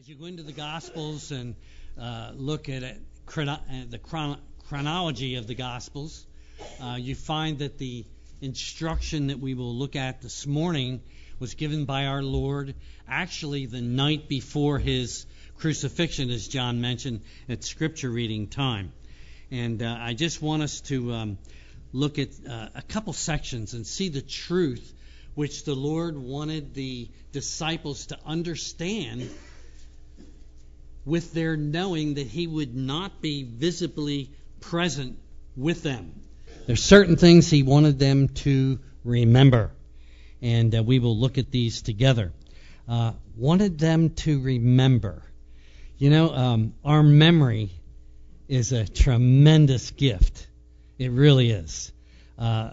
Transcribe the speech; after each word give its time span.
As 0.00 0.08
you 0.08 0.14
go 0.14 0.24
into 0.24 0.42
the 0.42 0.52
Gospels 0.52 1.30
and 1.30 1.54
uh, 2.00 2.32
look 2.34 2.70
at 2.70 2.82
it, 2.82 2.98
chrono- 3.26 3.52
uh, 3.52 3.84
the 3.90 3.98
chron- 3.98 4.40
chronology 4.66 5.34
of 5.34 5.46
the 5.46 5.54
Gospels, 5.54 6.24
uh, 6.82 6.96
you 6.98 7.14
find 7.14 7.58
that 7.58 7.76
the 7.76 8.06
instruction 8.40 9.26
that 9.26 9.40
we 9.40 9.52
will 9.52 9.74
look 9.74 9.96
at 9.96 10.22
this 10.22 10.46
morning 10.46 11.02
was 11.38 11.52
given 11.52 11.84
by 11.84 12.06
our 12.06 12.22
Lord 12.22 12.76
actually 13.06 13.66
the 13.66 13.82
night 13.82 14.26
before 14.26 14.78
his 14.78 15.26
crucifixion, 15.58 16.30
as 16.30 16.48
John 16.48 16.80
mentioned 16.80 17.20
at 17.46 17.62
scripture 17.62 18.08
reading 18.08 18.46
time. 18.46 18.94
And 19.50 19.82
uh, 19.82 19.98
I 20.00 20.14
just 20.14 20.40
want 20.40 20.62
us 20.62 20.80
to 20.82 21.12
um, 21.12 21.38
look 21.92 22.18
at 22.18 22.30
uh, 22.48 22.68
a 22.74 22.82
couple 22.88 23.12
sections 23.12 23.74
and 23.74 23.86
see 23.86 24.08
the 24.08 24.22
truth 24.22 24.94
which 25.34 25.64
the 25.64 25.74
Lord 25.74 26.16
wanted 26.16 26.72
the 26.72 27.10
disciples 27.32 28.06
to 28.06 28.18
understand 28.24 29.28
with 31.04 31.32
their 31.32 31.56
knowing 31.56 32.14
that 32.14 32.26
he 32.26 32.46
would 32.46 32.74
not 32.74 33.20
be 33.20 33.42
visibly 33.42 34.30
present 34.60 35.18
with 35.56 35.82
them. 35.82 36.12
There's 36.66 36.82
certain 36.82 37.16
things 37.16 37.50
he 37.50 37.62
wanted 37.62 37.98
them 37.98 38.28
to 38.28 38.78
remember, 39.04 39.70
and 40.42 40.74
uh, 40.74 40.82
we 40.82 40.98
will 40.98 41.16
look 41.16 41.38
at 41.38 41.50
these 41.50 41.82
together. 41.82 42.32
Uh, 42.88 43.12
wanted 43.36 43.78
them 43.78 44.10
to 44.10 44.40
remember. 44.40 45.22
You 45.98 46.10
know, 46.10 46.34
um, 46.34 46.74
our 46.84 47.02
memory 47.02 47.70
is 48.48 48.72
a 48.72 48.86
tremendous 48.86 49.90
gift. 49.92 50.46
It 50.98 51.10
really 51.10 51.50
is. 51.50 51.92
Uh, 52.38 52.70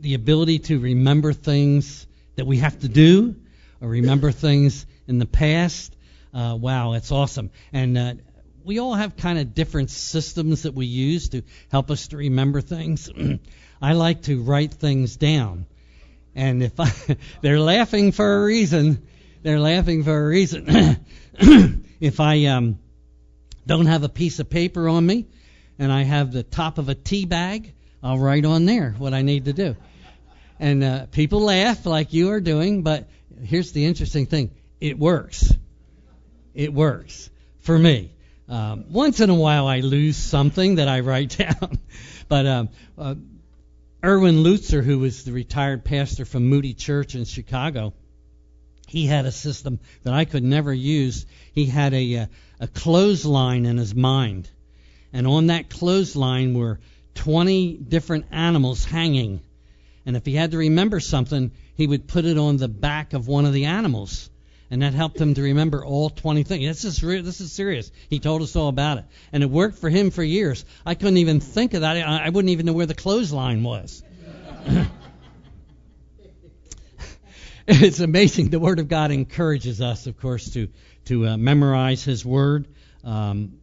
the 0.00 0.14
ability 0.14 0.60
to 0.60 0.78
remember 0.78 1.32
things 1.32 2.06
that 2.36 2.46
we 2.46 2.58
have 2.58 2.78
to 2.80 2.88
do, 2.88 3.36
or 3.80 3.88
remember 3.88 4.32
things 4.32 4.86
in 5.06 5.18
the 5.18 5.26
past, 5.26 5.94
uh, 6.32 6.56
wow, 6.60 6.92
it's 6.92 7.10
awesome. 7.10 7.50
And 7.72 7.96
uh, 7.96 8.14
we 8.64 8.78
all 8.78 8.94
have 8.94 9.16
kind 9.16 9.38
of 9.38 9.54
different 9.54 9.90
systems 9.90 10.62
that 10.62 10.74
we 10.74 10.86
use 10.86 11.30
to 11.30 11.42
help 11.70 11.90
us 11.90 12.08
to 12.08 12.16
remember 12.16 12.60
things. 12.60 13.10
I 13.82 13.92
like 13.94 14.22
to 14.22 14.42
write 14.42 14.74
things 14.74 15.16
down. 15.16 15.66
And 16.34 16.62
if 16.62 16.78
I, 16.78 16.92
they're 17.40 17.60
laughing 17.60 18.12
for 18.12 18.42
a 18.42 18.44
reason, 18.44 19.06
they're 19.42 19.60
laughing 19.60 20.04
for 20.04 20.16
a 20.16 20.28
reason. 20.28 20.98
if 22.00 22.20
I 22.20 22.44
um, 22.46 22.78
don't 23.66 23.86
have 23.86 24.02
a 24.02 24.08
piece 24.08 24.38
of 24.38 24.50
paper 24.50 24.88
on 24.88 25.06
me 25.06 25.26
and 25.78 25.90
I 25.90 26.02
have 26.02 26.32
the 26.32 26.42
top 26.42 26.78
of 26.78 26.88
a 26.88 26.94
tea 26.94 27.24
bag, 27.24 27.72
I'll 28.02 28.18
write 28.18 28.44
on 28.44 28.66
there 28.66 28.94
what 28.98 29.14
I 29.14 29.22
need 29.22 29.46
to 29.46 29.52
do. 29.52 29.76
And 30.60 30.82
uh, 30.82 31.06
people 31.06 31.40
laugh 31.40 31.86
like 31.86 32.12
you 32.12 32.30
are 32.32 32.40
doing, 32.40 32.82
but 32.82 33.08
here's 33.44 33.72
the 33.72 33.86
interesting 33.86 34.26
thing 34.26 34.50
it 34.80 34.98
works 34.98 35.52
it 36.58 36.74
works 36.74 37.30
for 37.60 37.78
me. 37.78 38.10
Um, 38.48 38.86
once 38.90 39.20
in 39.20 39.30
a 39.30 39.34
while, 39.34 39.68
I 39.68 39.78
lose 39.78 40.16
something 40.16 40.74
that 40.74 40.88
I 40.88 41.00
write 41.00 41.38
down, 41.38 41.78
but 42.28 42.46
um, 42.46 42.68
uh, 42.98 43.14
Erwin 44.04 44.42
Lutzer, 44.42 44.82
who 44.82 44.98
was 44.98 45.22
the 45.22 45.30
retired 45.30 45.84
pastor 45.84 46.24
from 46.24 46.48
Moody 46.48 46.74
Church 46.74 47.14
in 47.14 47.24
Chicago, 47.26 47.94
he 48.88 49.06
had 49.06 49.24
a 49.24 49.30
system 49.30 49.78
that 50.02 50.12
I 50.12 50.24
could 50.24 50.42
never 50.42 50.74
use. 50.74 51.26
He 51.52 51.66
had 51.66 51.94
a, 51.94 52.14
a, 52.14 52.22
uh, 52.22 52.26
a 52.60 52.66
clothesline 52.66 53.64
in 53.64 53.76
his 53.76 53.94
mind, 53.94 54.50
and 55.12 55.28
on 55.28 55.46
that 55.46 55.70
clothesline 55.70 56.54
were 56.54 56.80
20 57.14 57.76
different 57.76 58.26
animals 58.32 58.84
hanging. 58.84 59.42
And 60.04 60.16
if 60.16 60.26
he 60.26 60.34
had 60.34 60.50
to 60.50 60.58
remember 60.58 60.98
something, 60.98 61.52
he 61.76 61.86
would 61.86 62.08
put 62.08 62.24
it 62.24 62.36
on 62.36 62.56
the 62.56 62.66
back 62.66 63.12
of 63.12 63.28
one 63.28 63.46
of 63.46 63.52
the 63.52 63.66
animals 63.66 64.28
and 64.70 64.82
that 64.82 64.94
helped 64.94 65.20
him 65.20 65.34
to 65.34 65.42
remember 65.42 65.84
all 65.84 66.10
20 66.10 66.42
things. 66.44 66.66
This 66.66 66.84
is 66.84 67.02
re- 67.02 67.20
this 67.20 67.40
is 67.40 67.52
serious. 67.52 67.90
He 68.10 68.18
told 68.18 68.42
us 68.42 68.54
all 68.56 68.68
about 68.68 68.98
it, 68.98 69.04
and 69.32 69.42
it 69.42 69.50
worked 69.50 69.78
for 69.78 69.88
him 69.88 70.10
for 70.10 70.22
years. 70.22 70.64
I 70.84 70.94
couldn't 70.94 71.18
even 71.18 71.40
think 71.40 71.74
of 71.74 71.80
that. 71.82 71.96
I, 71.96 72.26
I 72.26 72.28
wouldn't 72.28 72.50
even 72.50 72.66
know 72.66 72.74
where 72.74 72.86
the 72.86 72.94
clothesline 72.94 73.62
was. 73.62 74.02
it's 77.66 78.00
amazing. 78.00 78.50
The 78.50 78.60
Word 78.60 78.78
of 78.78 78.88
God 78.88 79.10
encourages 79.10 79.80
us, 79.80 80.06
of 80.06 80.18
course, 80.18 80.50
to 80.50 80.68
to 81.06 81.28
uh, 81.28 81.36
memorize 81.36 82.04
His 82.04 82.24
Word. 82.24 82.68
Um, 83.04 83.58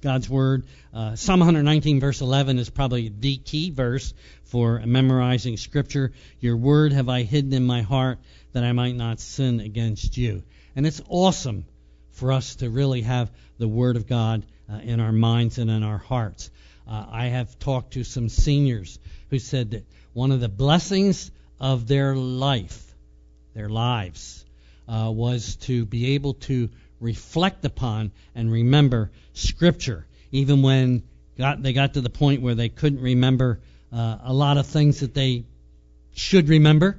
God's 0.00 0.28
Word. 0.28 0.66
Uh, 0.92 1.16
Psalm 1.16 1.40
119, 1.40 2.00
verse 2.00 2.20
11, 2.20 2.58
is 2.58 2.70
probably 2.70 3.12
the 3.16 3.36
key 3.36 3.70
verse 3.70 4.14
for 4.44 4.80
memorizing 4.84 5.56
Scripture. 5.56 6.12
Your 6.40 6.56
Word 6.56 6.92
have 6.92 7.08
I 7.08 7.22
hidden 7.22 7.52
in 7.52 7.64
my 7.66 7.82
heart 7.82 8.18
that 8.52 8.64
I 8.64 8.72
might 8.72 8.96
not 8.96 9.20
sin 9.20 9.60
against 9.60 10.16
you. 10.16 10.42
And 10.76 10.86
it's 10.86 11.02
awesome 11.08 11.64
for 12.12 12.32
us 12.32 12.56
to 12.56 12.70
really 12.70 13.02
have 13.02 13.30
the 13.58 13.68
Word 13.68 13.96
of 13.96 14.06
God 14.06 14.44
uh, 14.70 14.76
in 14.76 15.00
our 15.00 15.12
minds 15.12 15.58
and 15.58 15.70
in 15.70 15.82
our 15.82 15.98
hearts. 15.98 16.50
Uh, 16.86 17.06
I 17.10 17.26
have 17.26 17.58
talked 17.58 17.94
to 17.94 18.04
some 18.04 18.28
seniors 18.28 18.98
who 19.30 19.38
said 19.38 19.72
that 19.72 19.84
one 20.12 20.32
of 20.32 20.40
the 20.40 20.48
blessings 20.48 21.30
of 21.60 21.86
their 21.88 22.14
life, 22.14 22.94
their 23.54 23.68
lives, 23.68 24.44
uh, 24.88 25.10
was 25.10 25.56
to 25.56 25.84
be 25.84 26.14
able 26.14 26.34
to 26.34 26.70
reflect 27.00 27.64
upon 27.64 28.12
and 28.34 28.50
remember 28.50 29.10
Scripture, 29.32 30.06
even 30.32 30.62
when 30.62 31.02
got, 31.36 31.62
they 31.62 31.72
got 31.72 31.94
to 31.94 32.00
the 32.00 32.10
point 32.10 32.42
where 32.42 32.54
they 32.54 32.68
couldn't 32.68 33.00
remember 33.00 33.60
uh, 33.92 34.18
a 34.24 34.32
lot 34.32 34.58
of 34.58 34.66
things 34.66 35.00
that 35.00 35.14
they 35.14 35.44
should 36.14 36.48
remember. 36.48 36.98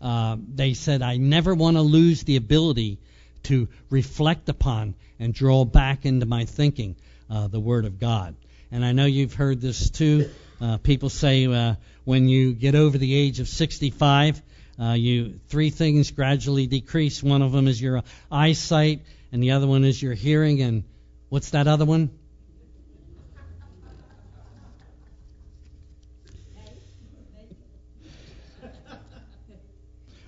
Uh, 0.00 0.36
they 0.54 0.74
said, 0.74 1.02
I 1.02 1.16
never 1.16 1.54
want 1.54 1.76
to 1.76 1.82
lose 1.82 2.22
the 2.22 2.36
ability 2.36 2.98
to 3.44 3.68
reflect 3.90 4.48
upon 4.48 4.94
and 5.18 5.34
draw 5.34 5.64
back 5.64 6.06
into 6.06 6.26
my 6.26 6.44
thinking 6.44 6.96
uh, 7.28 7.48
the 7.48 7.60
Word 7.60 7.84
of 7.84 7.98
God. 7.98 8.36
And 8.70 8.84
I 8.84 8.92
know 8.92 9.04
you've 9.04 9.34
heard 9.34 9.60
this 9.60 9.90
too. 9.90 10.30
Uh, 10.60 10.76
people 10.78 11.08
say 11.08 11.46
uh, 11.46 11.74
when 12.04 12.28
you 12.28 12.52
get 12.52 12.74
over 12.74 12.96
the 12.96 13.14
age 13.14 13.40
of 13.40 13.48
65, 13.48 14.42
uh, 14.80 14.92
you 14.92 15.40
three 15.48 15.70
things 15.70 16.10
gradually 16.10 16.66
decrease. 16.66 17.22
One 17.22 17.42
of 17.42 17.52
them 17.52 17.68
is 17.68 17.80
your 17.80 18.02
eyesight, 18.30 19.02
and 19.32 19.42
the 19.42 19.52
other 19.52 19.66
one 19.66 19.84
is 19.84 20.02
your 20.02 20.14
hearing. 20.14 20.60
And 20.62 20.84
what's 21.28 21.50
that 21.50 21.66
other 21.66 21.84
one? 21.84 22.10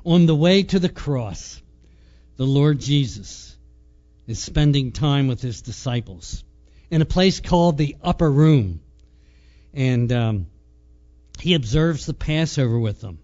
On 0.05 0.27
the 0.27 0.35
way 0.35 0.65
to 0.65 0.81
the 0.81 0.89
cross, 0.89 1.63
the 2.37 2.45
Lord 2.45 2.81
Jesus 2.81 3.57
is 4.27 4.43
spending 4.43 4.91
time 4.91 5.29
with 5.29 5.41
his 5.41 5.63
disciples 5.63 6.43
in 6.91 7.03
a 7.03 7.07
place 7.07 7.41
called 7.41 7.79
the 7.79 7.97
upper 8.03 8.31
room. 8.31 8.81
And 9.73 10.11
um, 10.13 10.47
he 11.39 11.55
observes 11.55 12.07
the 12.07 12.15
Passover 12.15 12.79
with 12.79 13.01
them. 13.01 13.21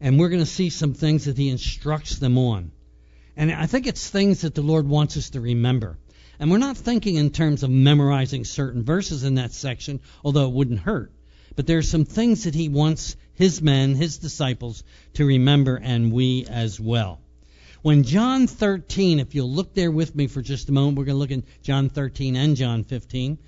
And 0.00 0.18
we're 0.18 0.28
going 0.28 0.42
to 0.42 0.46
see 0.46 0.68
some 0.68 0.92
things 0.92 1.24
that 1.24 1.38
he 1.38 1.48
instructs 1.48 2.18
them 2.18 2.36
on. 2.36 2.72
And 3.36 3.52
I 3.52 3.66
think 3.66 3.86
it's 3.86 4.08
things 4.08 4.40
that 4.42 4.54
the 4.54 4.62
Lord 4.62 4.88
wants 4.88 5.16
us 5.16 5.30
to 5.30 5.40
remember. 5.40 5.98
And 6.38 6.50
we're 6.50 6.58
not 6.58 6.76
thinking 6.76 7.16
in 7.16 7.30
terms 7.30 7.62
of 7.62 7.70
memorizing 7.70 8.44
certain 8.44 8.82
verses 8.82 9.24
in 9.24 9.34
that 9.36 9.52
section, 9.52 10.00
although 10.24 10.48
it 10.48 10.54
wouldn't 10.54 10.80
hurt. 10.80 11.12
But 11.54 11.66
there 11.66 11.78
are 11.78 11.82
some 11.82 12.04
things 12.04 12.44
that 12.44 12.54
he 12.54 12.68
wants 12.68 13.16
his 13.34 13.62
men, 13.62 13.94
his 13.94 14.18
disciples, 14.18 14.82
to 15.14 15.24
remember, 15.24 15.76
and 15.76 16.12
we 16.12 16.46
as 16.46 16.78
well. 16.80 17.20
When 17.82 18.02
John 18.02 18.46
13, 18.46 19.20
if 19.20 19.34
you'll 19.34 19.50
look 19.50 19.74
there 19.74 19.90
with 19.90 20.14
me 20.14 20.26
for 20.26 20.42
just 20.42 20.68
a 20.68 20.72
moment, 20.72 20.98
we're 20.98 21.04
going 21.04 21.14
to 21.14 21.18
look 21.18 21.30
at 21.30 21.62
John 21.62 21.88
13 21.88 22.36
and 22.36 22.56
John 22.56 22.84
15. 22.84 23.38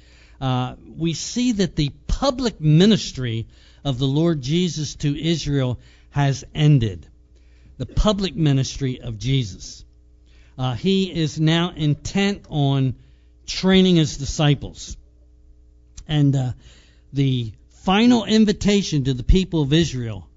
Uh, 0.41 0.77
we 0.97 1.15
see 1.15 1.53
that 1.53 1.77
the 1.77 1.91
public 2.07 2.61
ministry 2.61 3.49
of 3.85 3.99
the 3.99 4.07
Lord 4.07 4.41
Jesus 4.41 4.95
to 4.97 5.21
Israel 5.21 5.81
has 6.11 6.45
ended. 6.55 7.07
The 7.79 7.87
public 7.87 8.37
ministry 8.37 9.01
of 9.01 9.19
Jesus. 9.19 9.85
Uh, 10.59 10.75
he 10.75 11.05
is 11.05 11.39
now 11.39 11.71
intent 11.71 12.45
on 12.49 12.97
training 13.47 13.97
his 13.97 14.17
disciples. 14.17 14.97
And 16.09 16.35
uh, 16.35 16.53
the 17.13 17.53
final 17.85 18.25
invitation 18.25 19.05
to 19.05 19.15
the 19.15 19.23
people 19.23 19.63
of 19.63 19.73
Israel 19.73 20.29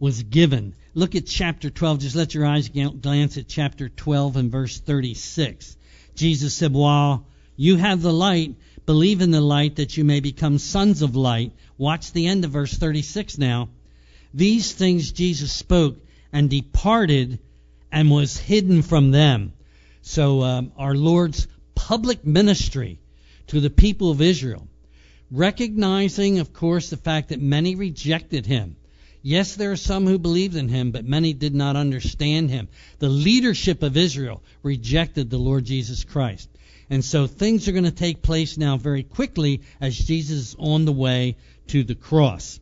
was 0.00 0.22
given. 0.22 0.74
Look 0.94 1.14
at 1.14 1.26
chapter 1.26 1.70
12. 1.70 2.00
Just 2.00 2.16
let 2.16 2.34
your 2.34 2.46
eyes 2.46 2.68
glance 2.68 3.38
at 3.38 3.48
chapter 3.48 3.88
12 3.88 4.36
and 4.36 4.52
verse 4.52 4.78
36. 4.78 5.76
Jesus 6.14 6.54
said, 6.54 6.72
While 6.72 7.26
you 7.56 7.76
have 7.76 8.02
the 8.02 8.12
light, 8.12 8.56
believe 8.86 9.20
in 9.20 9.30
the 9.30 9.40
light 9.40 9.76
that 9.76 9.96
you 9.96 10.04
may 10.04 10.20
become 10.20 10.58
sons 10.58 11.02
of 11.02 11.14
light. 11.14 11.52
Watch 11.76 12.12
the 12.12 12.26
end 12.26 12.44
of 12.44 12.50
verse 12.50 12.74
36 12.74 13.38
now. 13.38 13.68
These 14.34 14.72
things 14.72 15.12
Jesus 15.12 15.52
spoke 15.52 15.96
and 16.32 16.50
departed 16.50 17.38
and 17.90 18.10
was 18.10 18.36
hidden 18.36 18.82
from 18.82 19.10
them. 19.10 19.52
So 20.02 20.42
um, 20.42 20.72
our 20.76 20.94
Lord's 20.94 21.46
public 21.74 22.24
ministry 22.24 22.98
to 23.48 23.60
the 23.60 23.70
people 23.70 24.10
of 24.10 24.20
Israel 24.20 24.68
recognizing, 25.30 26.38
of 26.38 26.52
course, 26.52 26.90
the 26.90 26.96
fact 26.96 27.28
that 27.28 27.40
many 27.40 27.74
rejected 27.74 28.46
him. 28.46 28.76
Yes, 29.22 29.56
there 29.56 29.72
are 29.72 29.76
some 29.76 30.06
who 30.06 30.18
believed 30.18 30.56
in 30.56 30.68
him, 30.68 30.90
but 30.90 31.04
many 31.04 31.32
did 31.32 31.54
not 31.54 31.76
understand 31.76 32.50
him. 32.50 32.68
The 32.98 33.08
leadership 33.08 33.82
of 33.82 33.96
Israel 33.96 34.42
rejected 34.62 35.28
the 35.28 35.38
Lord 35.38 35.64
Jesus 35.64 36.04
Christ. 36.04 36.48
And 36.88 37.04
so 37.04 37.26
things 37.26 37.68
are 37.68 37.72
going 37.72 37.84
to 37.84 37.90
take 37.90 38.22
place 38.22 38.56
now 38.56 38.76
very 38.76 39.02
quickly 39.02 39.62
as 39.80 39.98
Jesus 39.98 40.50
is 40.50 40.56
on 40.58 40.84
the 40.84 40.92
way 40.92 41.36
to 41.68 41.84
the 41.84 41.94
cross. 41.94 42.60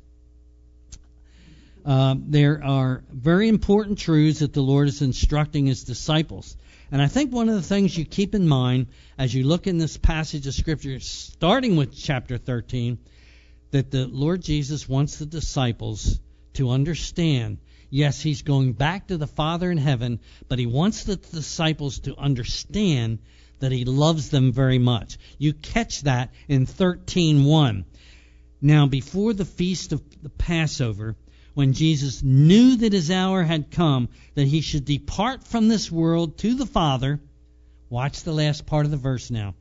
Uh, 1.86 2.16
there 2.18 2.64
are 2.64 3.04
very 3.12 3.48
important 3.48 3.98
truths 3.98 4.40
that 4.40 4.52
the 4.52 4.60
Lord 4.60 4.88
is 4.88 5.02
instructing 5.02 5.66
his 5.66 5.84
disciples. 5.84 6.56
And 6.90 7.00
I 7.00 7.06
think 7.06 7.32
one 7.32 7.48
of 7.48 7.54
the 7.54 7.62
things 7.62 7.96
you 7.96 8.04
keep 8.04 8.34
in 8.34 8.48
mind 8.48 8.88
as 9.16 9.32
you 9.32 9.44
look 9.44 9.68
in 9.68 9.78
this 9.78 9.96
passage 9.96 10.48
of 10.48 10.54
Scripture, 10.54 10.98
starting 10.98 11.76
with 11.76 11.96
chapter 11.96 12.38
13, 12.38 12.98
that 13.70 13.92
the 13.92 14.06
Lord 14.06 14.42
Jesus 14.42 14.88
wants 14.88 15.16
the 15.16 15.26
disciples 15.26 16.18
to 16.54 16.70
understand 16.70 17.58
yes, 17.90 18.20
he's 18.20 18.42
going 18.42 18.72
back 18.72 19.06
to 19.08 19.16
the 19.16 19.26
Father 19.26 19.70
in 19.70 19.78
heaven, 19.78 20.20
but 20.48 20.58
he 20.58 20.66
wants 20.66 21.04
the 21.04 21.16
disciples 21.16 22.00
to 22.00 22.16
understand 22.16 23.20
that 23.60 23.72
he 23.72 23.84
loves 23.84 24.28
them 24.30 24.52
very 24.52 24.78
much. 24.78 25.18
You 25.38 25.52
catch 25.52 26.02
that 26.02 26.32
in 26.48 26.66
13:1. 26.66 27.84
Now, 28.60 28.86
before 28.86 29.32
the 29.32 29.44
feast 29.44 29.92
of 29.92 30.02
the 30.22 30.30
Passover, 30.30 31.16
when 31.56 31.72
Jesus 31.72 32.22
knew 32.22 32.76
that 32.76 32.92
his 32.92 33.10
hour 33.10 33.42
had 33.42 33.70
come, 33.70 34.10
that 34.34 34.46
he 34.46 34.60
should 34.60 34.84
depart 34.84 35.42
from 35.42 35.68
this 35.68 35.90
world 35.90 36.36
to 36.36 36.54
the 36.54 36.66
Father, 36.66 37.18
watch 37.88 38.24
the 38.24 38.34
last 38.34 38.66
part 38.66 38.84
of 38.84 38.90
the 38.90 38.98
verse 38.98 39.30
now. 39.30 39.54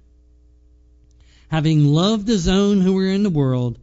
Having 1.47 1.86
loved 1.86 2.27
his 2.27 2.50
own 2.50 2.81
who 2.81 2.95
were 2.95 3.07
in 3.07 3.24
the 3.24 3.30
world, 3.30 3.80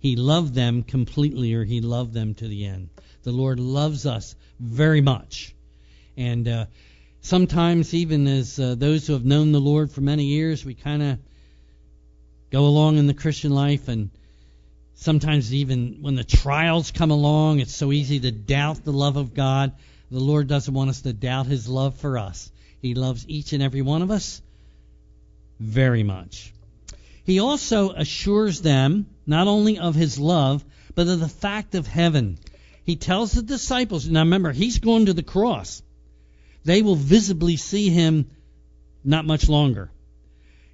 he 0.00 0.16
loved 0.16 0.52
them 0.52 0.82
completely, 0.82 1.54
or 1.54 1.62
he 1.62 1.80
loved 1.80 2.12
them 2.12 2.34
to 2.34 2.48
the 2.48 2.64
end. 2.64 2.88
The 3.22 3.30
Lord 3.30 3.60
loves 3.60 4.04
us 4.04 4.34
very 4.58 5.00
much. 5.00 5.54
And 6.16 6.48
uh, 6.48 6.66
sometimes, 7.20 7.94
even 7.94 8.26
as 8.26 8.58
uh, 8.58 8.74
those 8.74 9.06
who 9.06 9.12
have 9.12 9.24
known 9.24 9.52
the 9.52 9.60
Lord 9.60 9.92
for 9.92 10.00
many 10.00 10.24
years, 10.24 10.64
we 10.64 10.74
kind 10.74 11.04
of 11.04 11.18
go 12.50 12.66
along 12.66 12.98
in 12.98 13.06
the 13.06 13.14
Christian 13.14 13.52
life 13.52 13.86
and 13.86 14.10
Sometimes, 14.94 15.52
even 15.52 15.98
when 16.00 16.14
the 16.14 16.24
trials 16.24 16.90
come 16.90 17.10
along, 17.10 17.60
it's 17.60 17.74
so 17.74 17.92
easy 17.92 18.20
to 18.20 18.30
doubt 18.30 18.84
the 18.84 18.92
love 18.92 19.16
of 19.16 19.34
God. 19.34 19.72
The 20.10 20.20
Lord 20.20 20.46
doesn't 20.46 20.72
want 20.72 20.90
us 20.90 21.02
to 21.02 21.12
doubt 21.12 21.46
His 21.46 21.68
love 21.68 21.96
for 21.96 22.16
us. 22.16 22.50
He 22.80 22.94
loves 22.94 23.24
each 23.28 23.52
and 23.52 23.62
every 23.62 23.82
one 23.82 24.02
of 24.02 24.10
us 24.10 24.40
very 25.58 26.02
much. 26.02 26.52
He 27.24 27.40
also 27.40 27.90
assures 27.90 28.60
them 28.60 29.06
not 29.26 29.48
only 29.48 29.78
of 29.78 29.94
His 29.94 30.18
love, 30.18 30.64
but 30.94 31.08
of 31.08 31.20
the 31.20 31.28
fact 31.28 31.74
of 31.74 31.86
heaven. 31.86 32.38
He 32.84 32.96
tells 32.96 33.32
the 33.32 33.42
disciples, 33.42 34.08
now 34.08 34.20
remember, 34.20 34.52
He's 34.52 34.78
going 34.78 35.06
to 35.06 35.14
the 35.14 35.22
cross. 35.22 35.82
They 36.64 36.82
will 36.82 36.96
visibly 36.96 37.56
see 37.56 37.88
Him 37.88 38.30
not 39.02 39.26
much 39.26 39.48
longer. 39.48 39.90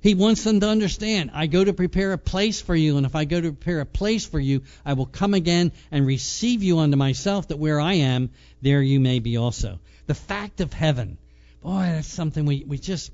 He 0.02 0.14
wants 0.14 0.44
them 0.44 0.61
to 0.61 0.69
understand, 0.69 1.31
I 1.35 1.47
go 1.47 1.62
to 1.62 1.75
prepare 1.75 2.12
a 2.12 2.19
place 2.19 2.61
for 2.61 2.75
you, 2.75 2.97
and 2.97 3.05
if 3.05 3.14
I 3.14 3.26
go 3.26 3.41
to 3.41 3.52
prepare 3.52 3.81
a 3.81 3.87
place 3.87 4.25
for 4.25 4.41
you, 4.41 4.62
I 4.85 4.94
will 4.94 5.06
come 5.06 5.35
again 5.35 5.73
and 5.91 6.06
receive 6.06 6.62
you 6.62 6.79
unto 6.79 6.97
myself, 6.97 7.49
that 7.49 7.58
where 7.58 7.79
I 7.79 7.94
am, 7.94 8.31
there 8.62 8.81
you 8.81 8.99
may 8.99 9.19
be 9.19 9.37
also. 9.37 9.79
The 10.06 10.14
fact 10.14 10.61
of 10.61 10.73
heaven. 10.73 11.19
Boy, 11.62 11.82
that's 11.82 12.08
something 12.08 12.47
we, 12.47 12.64
we 12.67 12.79
just 12.79 13.12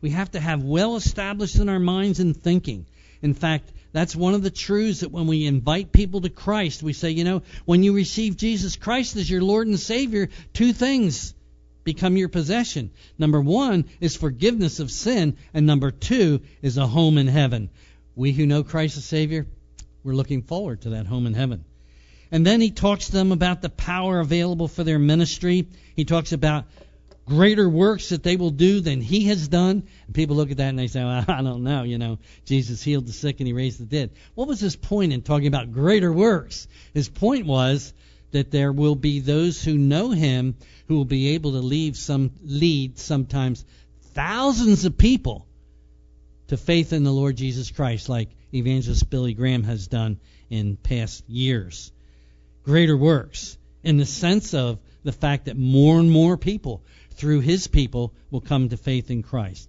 we 0.00 0.10
have 0.10 0.32
to 0.32 0.40
have 0.40 0.62
well 0.62 0.96
established 0.96 1.56
in 1.56 1.68
our 1.68 1.78
minds 1.78 2.20
and 2.20 2.36
thinking. 2.36 2.86
In 3.22 3.34
fact, 3.34 3.70
that's 3.92 4.14
one 4.14 4.34
of 4.34 4.42
the 4.42 4.50
truths 4.50 5.00
that 5.00 5.10
when 5.10 5.26
we 5.26 5.46
invite 5.46 5.92
people 5.92 6.20
to 6.20 6.28
Christ, 6.28 6.82
we 6.82 6.92
say, 6.92 7.10
you 7.10 7.24
know, 7.24 7.42
when 7.64 7.82
you 7.82 7.92
receive 7.92 8.36
Jesus 8.36 8.76
Christ 8.76 9.16
as 9.16 9.30
your 9.30 9.42
Lord 9.42 9.66
and 9.66 9.78
Savior, 9.78 10.28
two 10.52 10.72
things 10.72 11.34
become 11.88 12.18
your 12.18 12.28
possession. 12.28 12.90
Number 13.16 13.40
one 13.40 13.86
is 13.98 14.14
forgiveness 14.14 14.78
of 14.78 14.90
sin, 14.90 15.38
and 15.54 15.64
number 15.64 15.90
two 15.90 16.42
is 16.60 16.76
a 16.76 16.86
home 16.86 17.16
in 17.16 17.28
heaven. 17.28 17.70
We 18.14 18.32
who 18.32 18.44
know 18.44 18.62
Christ 18.62 18.98
as 18.98 19.06
Savior, 19.06 19.46
we're 20.04 20.12
looking 20.12 20.42
forward 20.42 20.82
to 20.82 20.90
that 20.90 21.06
home 21.06 21.26
in 21.26 21.32
heaven. 21.32 21.64
And 22.30 22.46
then 22.46 22.60
he 22.60 22.72
talks 22.72 23.06
to 23.06 23.12
them 23.12 23.32
about 23.32 23.62
the 23.62 23.70
power 23.70 24.20
available 24.20 24.68
for 24.68 24.84
their 24.84 24.98
ministry. 24.98 25.66
He 25.96 26.04
talks 26.04 26.32
about 26.32 26.66
greater 27.24 27.66
works 27.66 28.10
that 28.10 28.22
they 28.22 28.36
will 28.36 28.50
do 28.50 28.80
than 28.80 29.00
he 29.00 29.28
has 29.28 29.48
done. 29.48 29.84
And 30.04 30.14
people 30.14 30.36
look 30.36 30.50
at 30.50 30.58
that 30.58 30.68
and 30.68 30.78
they 30.78 30.88
say, 30.88 31.02
well, 31.02 31.24
I 31.28 31.40
don't 31.40 31.62
know, 31.62 31.84
you 31.84 31.96
know, 31.96 32.18
Jesus 32.44 32.82
healed 32.82 33.06
the 33.06 33.14
sick 33.14 33.40
and 33.40 33.46
he 33.46 33.54
raised 33.54 33.80
the 33.80 33.86
dead. 33.86 34.10
What 34.34 34.46
was 34.46 34.60
his 34.60 34.76
point 34.76 35.14
in 35.14 35.22
talking 35.22 35.46
about 35.46 35.72
greater 35.72 36.12
works? 36.12 36.68
His 36.92 37.08
point 37.08 37.46
was 37.46 37.94
that 38.30 38.50
there 38.50 38.72
will 38.72 38.94
be 38.94 39.20
those 39.20 39.62
who 39.62 39.78
know 39.78 40.10
him 40.10 40.56
who 40.86 40.96
will 40.96 41.04
be 41.04 41.34
able 41.34 41.52
to 41.52 41.58
lead 41.58 41.96
some 41.96 42.30
lead 42.42 42.98
sometimes 42.98 43.64
thousands 44.14 44.84
of 44.84 44.98
people 44.98 45.46
to 46.48 46.56
faith 46.56 46.92
in 46.92 47.04
the 47.04 47.12
Lord 47.12 47.36
Jesus 47.36 47.70
Christ 47.70 48.08
like 48.08 48.30
evangelist 48.52 49.08
Billy 49.10 49.34
Graham 49.34 49.64
has 49.64 49.86
done 49.86 50.18
in 50.50 50.76
past 50.76 51.28
years. 51.28 51.92
Greater 52.64 52.96
works 52.96 53.56
in 53.82 53.96
the 53.96 54.06
sense 54.06 54.54
of 54.54 54.78
the 55.04 55.12
fact 55.12 55.46
that 55.46 55.56
more 55.56 55.98
and 55.98 56.10
more 56.10 56.36
people 56.36 56.82
through 57.12 57.40
his 57.40 57.66
people 57.66 58.12
will 58.30 58.40
come 58.40 58.68
to 58.68 58.76
faith 58.76 59.10
in 59.10 59.22
Christ. 59.22 59.68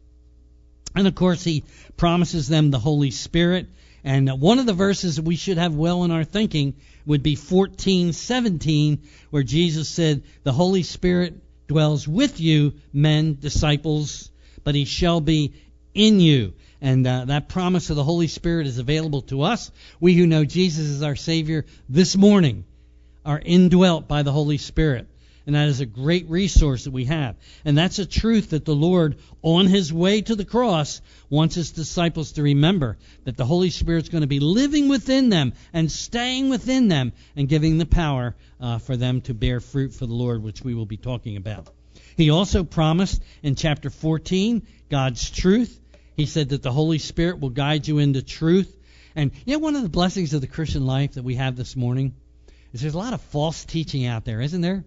And 0.96 1.08
of 1.08 1.16
course, 1.16 1.44
he 1.44 1.64
promises 1.98 2.48
them 2.48 2.72
the 2.72 2.80
Holy 2.80 3.12
Spirit. 3.12 3.68
And 4.04 4.30
one 4.40 4.60
of 4.60 4.66
the 4.66 4.74
verses 4.74 5.18
that 5.18 5.26
we 5.26 5.36
should 5.36 5.58
have 5.58 5.76
well 5.76 6.04
in 6.04 6.12
our 6.12 6.24
thinking 6.24 6.76
would 7.06 7.24
be 7.24 7.36
14:17 7.36 9.00
where 9.30 9.44
Jesus 9.44 9.90
said, 9.90 10.24
"The 10.44 10.54
Holy 10.54 10.84
Spirit 10.84 11.36
dwells 11.68 12.08
with 12.08 12.40
you, 12.40 12.74
men, 12.94 13.38
disciples, 13.40 14.30
but 14.64 14.76
he 14.76 14.86
shall 14.86 15.22
be 15.22 15.54
in 15.94 16.20
you." 16.20 16.54
And 16.82 17.06
uh, 17.06 17.26
that 17.26 17.50
promise 17.50 17.90
of 17.90 17.98
the 17.98 18.04
Holy 18.04 18.28
Spirit 18.28 18.68
is 18.68 18.78
available 18.78 19.22
to 19.24 19.42
us. 19.42 19.70
We 20.00 20.16
who 20.16 20.28
know 20.28 20.46
Jesus 20.46 20.86
is 20.86 21.04
our 21.04 21.18
Savior 21.18 21.66
this 21.90 22.16
morning 22.16 22.64
are 23.26 23.42
indwelt 23.44 24.08
by 24.08 24.24
the 24.24 24.32
Holy 24.32 24.58
Spirit. 24.58 25.08
And 25.50 25.56
that 25.56 25.68
is 25.68 25.82
a 25.82 25.88
great 25.88 26.30
resource 26.30 26.84
that 26.84 26.92
we 26.92 27.06
have. 27.06 27.36
And 27.66 27.76
that's 27.76 27.98
a 27.98 28.06
truth 28.06 28.52
that 28.52 28.66
the 28.66 28.76
Lord, 28.76 29.18
on 29.42 29.66
his 29.66 29.92
way 29.92 30.22
to 30.22 30.36
the 30.36 30.46
cross, 30.46 31.02
wants 31.28 31.56
his 31.56 31.72
disciples 31.72 32.34
to 32.34 32.44
remember 32.44 33.00
that 33.24 33.36
the 33.36 33.48
Holy 33.48 33.72
Spirit's 33.72 34.10
going 34.10 34.22
to 34.22 34.28
be 34.28 34.40
living 34.40 34.90
within 34.90 35.30
them 35.30 35.54
and 35.74 35.92
staying 35.92 36.50
within 36.50 36.88
them 36.88 37.14
and 37.36 37.50
giving 37.50 37.80
the 37.80 37.88
power 37.88 38.36
uh, 38.62 38.78
for 38.78 38.96
them 38.96 39.22
to 39.22 39.34
bear 39.34 39.60
fruit 39.60 39.92
for 39.92 40.06
the 40.06 40.14
Lord, 40.14 40.44
which 40.44 40.64
we 40.64 40.76
will 40.76 40.86
be 40.86 40.98
talking 40.98 41.36
about. 41.36 41.68
He 42.16 42.30
also 42.30 42.64
promised 42.64 43.20
in 43.42 43.56
chapter 43.56 43.90
14 43.90 44.68
God's 44.92 45.32
truth. 45.32 45.80
He 46.16 46.28
said 46.28 46.50
that 46.50 46.62
the 46.62 46.72
Holy 46.72 47.00
Spirit 47.00 47.40
will 47.40 47.50
guide 47.50 47.88
you 47.88 47.98
into 47.98 48.22
truth. 48.22 48.72
And 49.16 49.32
you 49.46 49.54
know, 49.54 49.60
one 49.64 49.76
of 49.76 49.82
the 49.82 49.90
blessings 49.90 50.36
of 50.36 50.42
the 50.42 50.48
Christian 50.48 50.86
life 50.86 51.14
that 51.14 51.24
we 51.24 51.38
have 51.38 51.56
this 51.56 51.76
morning 51.76 52.14
is 52.72 52.82
there's 52.82 52.94
a 52.94 53.00
lot 53.00 53.14
of 53.14 53.22
false 53.22 53.66
teaching 53.66 54.06
out 54.06 54.26
there, 54.26 54.42
isn't 54.42 54.62
there? 54.62 54.86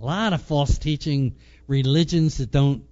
A 0.00 0.04
lot 0.04 0.32
of 0.32 0.42
false 0.42 0.78
teaching 0.78 1.36
religions 1.66 2.38
that 2.38 2.50
don't 2.50 2.84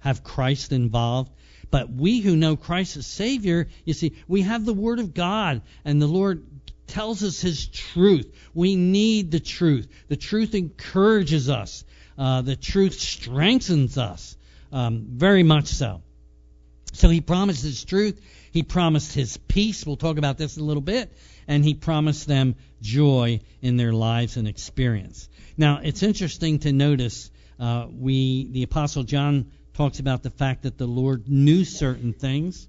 have 0.00 0.24
Christ 0.24 0.72
involved. 0.72 1.32
But 1.70 1.90
we 1.90 2.20
who 2.20 2.36
know 2.36 2.56
Christ 2.56 2.96
as 2.96 3.06
Savior, 3.06 3.68
you 3.84 3.92
see, 3.92 4.14
we 4.28 4.42
have 4.42 4.64
the 4.64 4.74
Word 4.74 4.98
of 4.98 5.14
God, 5.14 5.62
and 5.84 6.00
the 6.00 6.06
Lord 6.06 6.44
tells 6.86 7.22
us 7.22 7.40
His 7.40 7.66
truth. 7.66 8.32
We 8.54 8.76
need 8.76 9.30
the 9.30 9.40
truth. 9.40 9.88
The 10.08 10.16
truth 10.16 10.54
encourages 10.54 11.50
us. 11.50 11.84
Uh, 12.18 12.42
the 12.42 12.56
truth 12.56 12.94
strengthens 12.94 13.98
us, 13.98 14.36
um, 14.72 15.06
very 15.10 15.42
much 15.42 15.66
so. 15.66 16.02
So 16.92 17.08
He 17.08 17.20
promised 17.20 17.62
His 17.62 17.84
truth. 17.84 18.20
He 18.52 18.62
promised 18.62 19.12
His 19.12 19.36
peace. 19.36 19.84
We'll 19.84 19.96
talk 19.96 20.18
about 20.18 20.38
this 20.38 20.56
in 20.56 20.62
a 20.62 20.66
little 20.66 20.82
bit. 20.82 21.12
And 21.48 21.64
He 21.64 21.74
promised 21.74 22.26
them 22.26 22.56
joy 22.80 23.40
in 23.62 23.76
their 23.76 23.92
lives 23.92 24.36
and 24.36 24.48
experience. 24.48 25.28
Now, 25.56 25.80
it's 25.82 26.02
interesting 26.02 26.58
to 26.60 26.72
notice 26.72 27.30
uh, 27.58 27.86
we 27.90 28.48
the 28.50 28.62
apostle 28.62 29.02
John 29.02 29.50
talks 29.74 29.98
about 29.98 30.22
the 30.22 30.30
fact 30.30 30.62
that 30.62 30.78
the 30.78 30.86
Lord 30.86 31.28
knew 31.28 31.64
certain 31.64 32.12
things. 32.12 32.68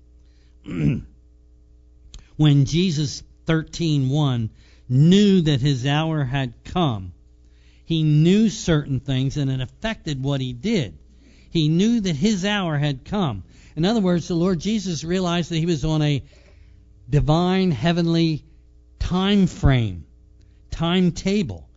when 2.37 2.65
Jesus 2.65 3.23
13:1 3.45 4.49
knew 4.89 5.41
that 5.41 5.61
his 5.61 5.85
hour 5.85 6.23
had 6.23 6.63
come, 6.63 7.13
he 7.85 8.03
knew 8.03 8.49
certain 8.49 8.99
things 8.99 9.37
and 9.37 9.49
it 9.49 9.61
affected 9.61 10.21
what 10.21 10.41
he 10.41 10.53
did. 10.53 10.97
He 11.49 11.69
knew 11.69 12.01
that 12.01 12.15
his 12.15 12.45
hour 12.45 12.77
had 12.77 13.05
come. 13.05 13.43
In 13.75 13.85
other 13.85 14.01
words, 14.01 14.27
the 14.27 14.35
Lord 14.35 14.59
Jesus 14.59 15.03
realized 15.03 15.51
that 15.51 15.57
he 15.57 15.65
was 15.65 15.85
on 15.85 16.01
a 16.01 16.23
divine 17.09 17.71
heavenly 17.71 18.43
time 18.99 19.47
frame, 19.47 20.05
timetable. 20.71 21.67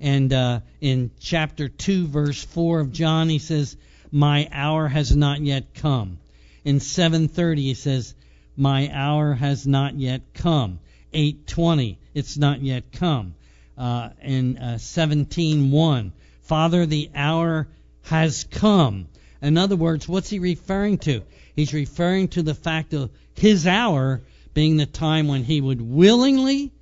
And 0.00 0.32
uh, 0.32 0.60
in 0.80 1.10
chapter 1.20 1.68
2, 1.68 2.06
verse 2.06 2.42
4 2.42 2.80
of 2.80 2.92
John, 2.92 3.28
he 3.28 3.38
says, 3.38 3.76
My 4.10 4.48
hour 4.50 4.88
has 4.88 5.14
not 5.14 5.40
yet 5.42 5.74
come. 5.74 6.18
In 6.64 6.80
730, 6.80 7.62
he 7.62 7.74
says, 7.74 8.14
My 8.56 8.90
hour 8.92 9.34
has 9.34 9.66
not 9.66 9.94
yet 9.98 10.22
come. 10.34 10.78
820, 11.12 11.98
it's 12.14 12.36
not 12.38 12.62
yet 12.62 12.92
come. 12.92 13.34
uh, 13.80 14.10
in 14.22 14.58
uh, 14.58 14.76
17:1. 14.78 16.12
Father, 16.42 16.84
the 16.86 17.10
hour 17.14 17.66
has 18.02 18.44
come. 18.44 19.08
In 19.40 19.56
other 19.56 19.76
words, 19.76 20.06
what's 20.06 20.28
he 20.28 20.38
referring 20.38 20.98
to? 20.98 21.22
He's 21.56 21.72
referring 21.72 22.28
to 22.28 22.42
the 22.42 22.54
fact 22.54 22.92
of 22.92 23.10
his 23.34 23.66
hour 23.66 24.20
being 24.54 24.76
the 24.76 24.86
time 24.86 25.28
when 25.28 25.44
he 25.44 25.60
would 25.60 25.80
willingly 25.80 26.72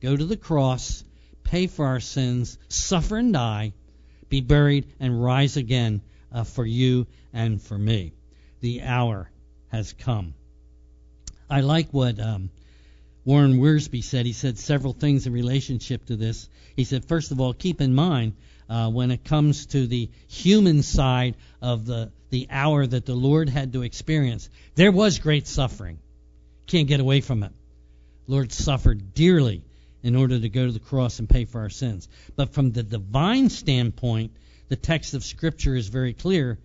go 0.00 0.16
to 0.16 0.24
the 0.24 0.36
cross, 0.36 1.04
pay 1.44 1.66
for 1.66 1.86
our 1.86 2.00
sins, 2.00 2.58
suffer 2.68 3.16
and 3.16 3.32
die, 3.32 3.72
be 4.28 4.40
buried, 4.40 4.86
and 4.98 5.22
rise 5.22 5.56
again 5.56 6.02
uh, 6.32 6.44
for 6.44 6.64
you 6.64 7.06
and 7.32 7.60
for 7.60 7.78
me. 7.78 8.12
The 8.60 8.82
hour 8.82 9.30
has 9.68 9.92
come. 9.92 10.34
I 11.48 11.60
like 11.60 11.90
what 11.92 12.18
um, 12.18 12.50
Warren 13.24 13.58
Wiersbe 13.60 14.02
said. 14.02 14.26
He 14.26 14.32
said 14.32 14.58
several 14.58 14.92
things 14.92 15.26
in 15.26 15.32
relationship 15.32 16.06
to 16.06 16.16
this. 16.16 16.48
He 16.76 16.84
said, 16.84 17.04
first 17.04 17.30
of 17.30 17.40
all, 17.40 17.52
keep 17.52 17.80
in 17.80 17.94
mind 17.94 18.34
uh, 18.68 18.88
when 18.90 19.10
it 19.10 19.24
comes 19.24 19.66
to 19.66 19.86
the 19.86 20.10
human 20.28 20.82
side 20.82 21.36
of 21.60 21.86
the 21.86 22.10
the 22.30 22.48
hour 22.50 22.86
that 22.86 23.04
the 23.04 23.14
Lord 23.14 23.50
had 23.50 23.74
to 23.74 23.82
experience, 23.82 24.48
there 24.74 24.90
was 24.90 25.18
great 25.18 25.46
suffering. 25.46 25.98
Can't 26.66 26.88
get 26.88 27.00
away 27.00 27.20
from 27.20 27.42
it. 27.42 27.52
Lord 28.26 28.52
suffered 28.52 29.14
dearly 29.14 29.64
in 30.02 30.16
order 30.16 30.38
to 30.38 30.48
go 30.48 30.66
to 30.66 30.72
the 30.72 30.78
cross 30.78 31.18
and 31.18 31.28
pay 31.28 31.44
for 31.44 31.60
our 31.60 31.70
sins. 31.70 32.08
But 32.36 32.52
from 32.52 32.72
the 32.72 32.82
divine 32.82 33.50
standpoint, 33.50 34.32
the 34.68 34.76
text 34.76 35.14
of 35.14 35.24
Scripture 35.24 35.74
is 35.74 35.88
very 35.88 36.12
clear 36.12 36.58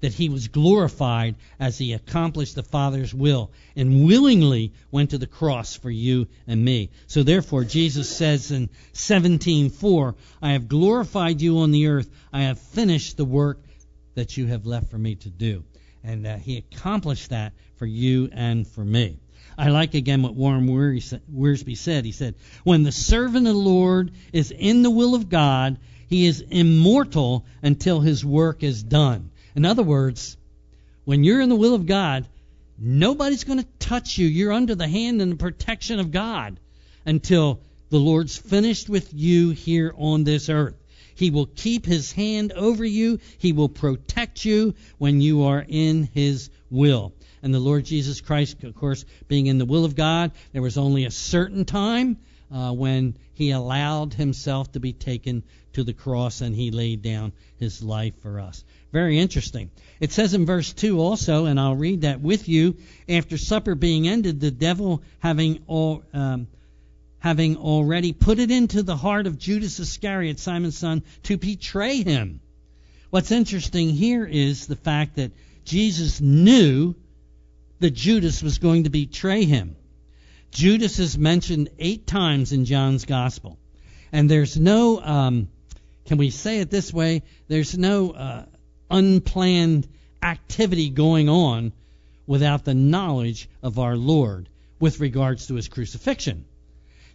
that 0.00 0.12
he 0.12 0.28
was 0.28 0.48
glorified 0.48 1.36
as 1.58 1.78
he 1.78 1.92
accomplished 1.92 2.54
the 2.54 2.62
Father's 2.62 3.14
will 3.14 3.50
and 3.74 4.06
willingly 4.06 4.72
went 4.90 5.10
to 5.10 5.18
the 5.18 5.26
cross 5.26 5.74
for 5.74 5.90
you 5.90 6.28
and 6.46 6.64
me. 6.64 6.90
So 7.06 7.22
therefore 7.22 7.64
Jesus 7.64 8.08
says 8.14 8.50
in 8.50 8.68
17:4, 8.92 10.14
I 10.42 10.52
have 10.52 10.68
glorified 10.68 11.40
you 11.40 11.58
on 11.58 11.70
the 11.70 11.86
earth. 11.86 12.10
I 12.32 12.42
have 12.42 12.58
finished 12.58 13.16
the 13.16 13.24
work 13.24 13.62
that 14.14 14.36
you 14.36 14.46
have 14.46 14.66
left 14.66 14.90
for 14.90 14.98
me 14.98 15.14
to 15.16 15.30
do. 15.30 15.64
And 16.06 16.24
uh, 16.24 16.36
he 16.36 16.56
accomplished 16.58 17.30
that 17.30 17.52
for 17.76 17.84
you 17.84 18.30
and 18.32 18.66
for 18.66 18.84
me. 18.84 19.18
I 19.58 19.70
like 19.70 19.94
again 19.94 20.22
what 20.22 20.34
Warren 20.34 20.68
Wiersbe 20.68 21.76
said. 21.76 22.04
He 22.04 22.12
said, 22.12 22.36
When 22.62 22.84
the 22.84 22.92
servant 22.92 23.48
of 23.48 23.54
the 23.54 23.58
Lord 23.58 24.12
is 24.32 24.52
in 24.52 24.82
the 24.82 24.90
will 24.90 25.16
of 25.16 25.28
God, 25.28 25.78
he 26.08 26.26
is 26.26 26.42
immortal 26.42 27.44
until 27.60 28.00
his 28.00 28.24
work 28.24 28.62
is 28.62 28.84
done. 28.84 29.30
In 29.56 29.64
other 29.64 29.82
words, 29.82 30.36
when 31.04 31.24
you're 31.24 31.40
in 31.40 31.48
the 31.48 31.56
will 31.56 31.74
of 31.74 31.86
God, 31.86 32.28
nobody's 32.78 33.44
going 33.44 33.58
to 33.58 33.68
touch 33.80 34.16
you. 34.16 34.28
You're 34.28 34.52
under 34.52 34.76
the 34.76 34.86
hand 34.86 35.20
and 35.20 35.32
the 35.32 35.36
protection 35.36 35.98
of 35.98 36.12
God 36.12 36.60
until 37.04 37.60
the 37.90 37.98
Lord's 37.98 38.36
finished 38.36 38.88
with 38.88 39.12
you 39.12 39.50
here 39.50 39.92
on 39.96 40.22
this 40.22 40.48
earth. 40.48 40.76
He 41.16 41.30
will 41.30 41.46
keep 41.46 41.84
his 41.84 42.12
hand 42.12 42.52
over 42.52 42.84
you. 42.84 43.18
He 43.38 43.52
will 43.52 43.68
protect 43.68 44.44
you 44.44 44.74
when 44.98 45.20
you 45.20 45.44
are 45.44 45.64
in 45.66 46.04
his 46.04 46.50
will. 46.70 47.12
And 47.42 47.52
the 47.52 47.58
Lord 47.58 47.84
Jesus 47.84 48.20
Christ, 48.20 48.62
of 48.62 48.74
course, 48.74 49.04
being 49.26 49.46
in 49.46 49.58
the 49.58 49.64
will 49.64 49.84
of 49.84 49.96
God, 49.96 50.32
there 50.52 50.62
was 50.62 50.78
only 50.78 51.04
a 51.04 51.10
certain 51.10 51.64
time 51.64 52.18
uh, 52.52 52.72
when 52.72 53.16
he 53.34 53.50
allowed 53.50 54.14
himself 54.14 54.70
to 54.72 54.80
be 54.80 54.92
taken 54.92 55.42
to 55.72 55.84
the 55.84 55.92
cross 55.92 56.40
and 56.40 56.54
he 56.54 56.70
laid 56.70 57.02
down 57.02 57.32
his 57.58 57.82
life 57.82 58.14
for 58.20 58.40
us. 58.40 58.64
Very 58.92 59.18
interesting. 59.18 59.70
It 60.00 60.12
says 60.12 60.34
in 60.34 60.46
verse 60.46 60.72
2 60.72 61.00
also, 61.00 61.46
and 61.46 61.58
I'll 61.58 61.74
read 61.74 62.02
that 62.02 62.20
with 62.20 62.48
you, 62.48 62.76
after 63.08 63.36
supper 63.36 63.74
being 63.74 64.06
ended, 64.06 64.40
the 64.40 64.50
devil 64.50 65.02
having 65.18 65.62
all, 65.66 66.02
um, 66.12 66.46
having 67.18 67.56
already 67.56 68.12
put 68.12 68.38
it 68.38 68.50
into 68.50 68.82
the 68.82 68.96
heart 68.96 69.26
of 69.26 69.38
Judas 69.38 69.78
Iscariot, 69.80 70.38
Simon's 70.38 70.78
son, 70.78 71.02
to 71.24 71.36
betray 71.36 72.02
him. 72.02 72.40
What's 73.10 73.30
interesting 73.30 73.90
here 73.90 74.24
is 74.24 74.66
the 74.66 74.76
fact 74.76 75.16
that 75.16 75.32
Jesus 75.64 76.20
knew 76.20 76.94
that 77.80 77.90
Judas 77.90 78.42
was 78.42 78.58
going 78.58 78.84
to 78.84 78.90
betray 78.90 79.44
him. 79.44 79.76
Judas 80.50 80.98
is 80.98 81.18
mentioned 81.18 81.70
eight 81.78 82.06
times 82.06 82.52
in 82.52 82.64
John's 82.64 83.04
Gospel. 83.04 83.58
And 84.12 84.30
there's 84.30 84.56
no, 84.56 85.00
um, 85.00 85.48
can 86.06 86.16
we 86.16 86.30
say 86.30 86.60
it 86.60 86.70
this 86.70 86.92
way? 86.92 87.22
There's 87.48 87.76
no 87.76 88.10
uh, 88.12 88.44
unplanned 88.90 89.88
activity 90.22 90.90
going 90.90 91.28
on 91.28 91.72
without 92.26 92.64
the 92.64 92.74
knowledge 92.74 93.48
of 93.62 93.78
our 93.78 93.96
Lord 93.96 94.48
with 94.80 95.00
regards 95.00 95.48
to 95.48 95.54
his 95.54 95.68
crucifixion. 95.68 96.44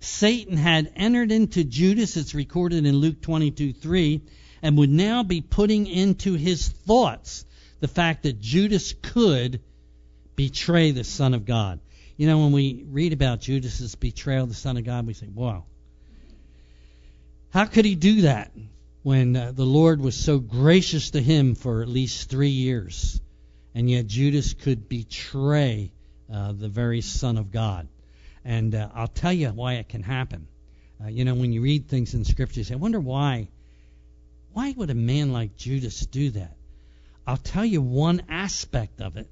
Satan 0.01 0.57
had 0.57 0.91
entered 0.95 1.31
into 1.31 1.63
Judas, 1.63 2.17
it's 2.17 2.33
recorded 2.33 2.85
in 2.87 2.97
Luke 2.97 3.21
22:3, 3.21 4.21
and 4.63 4.77
would 4.77 4.89
now 4.89 5.21
be 5.23 5.41
putting 5.41 5.85
into 5.85 6.33
his 6.33 6.67
thoughts 6.67 7.45
the 7.79 7.87
fact 7.87 8.23
that 8.23 8.41
Judas 8.41 8.93
could 9.01 9.61
betray 10.35 10.91
the 10.91 11.03
Son 11.03 11.35
of 11.35 11.45
God. 11.45 11.79
You 12.17 12.27
know, 12.27 12.39
when 12.39 12.51
we 12.51 12.83
read 12.87 13.13
about 13.13 13.41
Judas's 13.41 13.93
betrayal 13.95 14.43
of 14.43 14.49
the 14.49 14.55
Son 14.55 14.75
of 14.77 14.83
God, 14.83 15.05
we 15.05 15.13
say, 15.13 15.27
wow. 15.27 15.65
How 17.49 17.65
could 17.65 17.85
he 17.85 17.95
do 17.95 18.21
that 18.21 18.51
when 19.03 19.35
uh, 19.35 19.51
the 19.51 19.65
Lord 19.65 20.01
was 20.01 20.15
so 20.15 20.39
gracious 20.39 21.11
to 21.11 21.21
him 21.21 21.53
for 21.53 21.83
at 21.83 21.87
least 21.87 22.29
three 22.29 22.49
years? 22.49 23.21
And 23.75 23.89
yet 23.89 24.07
Judas 24.07 24.53
could 24.53 24.89
betray 24.89 25.91
uh, 26.31 26.53
the 26.53 26.69
very 26.69 27.01
Son 27.01 27.37
of 27.37 27.51
God. 27.51 27.87
And 28.43 28.73
uh, 28.73 28.89
I'll 28.93 29.07
tell 29.07 29.33
you 29.33 29.49
why 29.49 29.73
it 29.75 29.89
can 29.89 30.03
happen. 30.03 30.47
Uh, 31.03 31.07
you 31.07 31.25
know, 31.25 31.35
when 31.35 31.51
you 31.53 31.61
read 31.61 31.87
things 31.87 32.13
in 32.13 32.25
Scripture, 32.25 32.59
you 32.59 32.63
say, 32.63 32.73
I 32.73 32.77
wonder 32.77 32.99
why. 32.99 33.49
Why 34.53 34.73
would 34.75 34.89
a 34.89 34.95
man 34.95 35.31
like 35.31 35.55
Judas 35.55 36.05
do 36.05 36.31
that? 36.31 36.55
I'll 37.25 37.37
tell 37.37 37.65
you 37.65 37.81
one 37.81 38.23
aspect 38.29 39.01
of 39.01 39.17
it, 39.17 39.29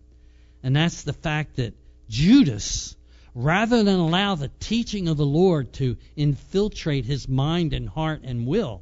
and 0.63 0.75
that's 0.75 1.03
the 1.03 1.13
fact 1.13 1.57
that 1.57 1.73
Judas, 2.07 2.95
rather 3.33 3.83
than 3.83 3.99
allow 3.99 4.35
the 4.35 4.51
teaching 4.59 5.07
of 5.07 5.17
the 5.17 5.25
Lord 5.25 5.73
to 5.73 5.97
infiltrate 6.15 7.05
his 7.05 7.27
mind 7.27 7.73
and 7.73 7.89
heart 7.89 8.21
and 8.23 8.45
will, 8.47 8.81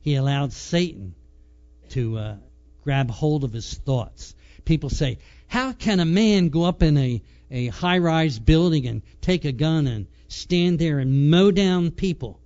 he 0.00 0.16
allowed 0.16 0.52
Satan 0.52 1.14
to 1.90 2.18
uh, 2.18 2.36
grab 2.82 3.10
hold 3.10 3.44
of 3.44 3.52
his 3.52 3.72
thoughts. 3.74 4.34
People 4.64 4.90
say, 4.90 5.18
How 5.46 5.72
can 5.72 6.00
a 6.00 6.04
man 6.04 6.48
go 6.48 6.64
up 6.64 6.82
in 6.82 6.96
a 6.96 7.22
a 7.52 7.68
high 7.68 7.98
rise 7.98 8.38
building 8.38 8.86
and 8.86 9.02
take 9.20 9.44
a 9.44 9.52
gun 9.52 9.86
and 9.86 10.06
stand 10.28 10.78
there 10.78 10.98
and 10.98 11.30
mow 11.30 11.50
down 11.50 11.90
people, 11.90 12.40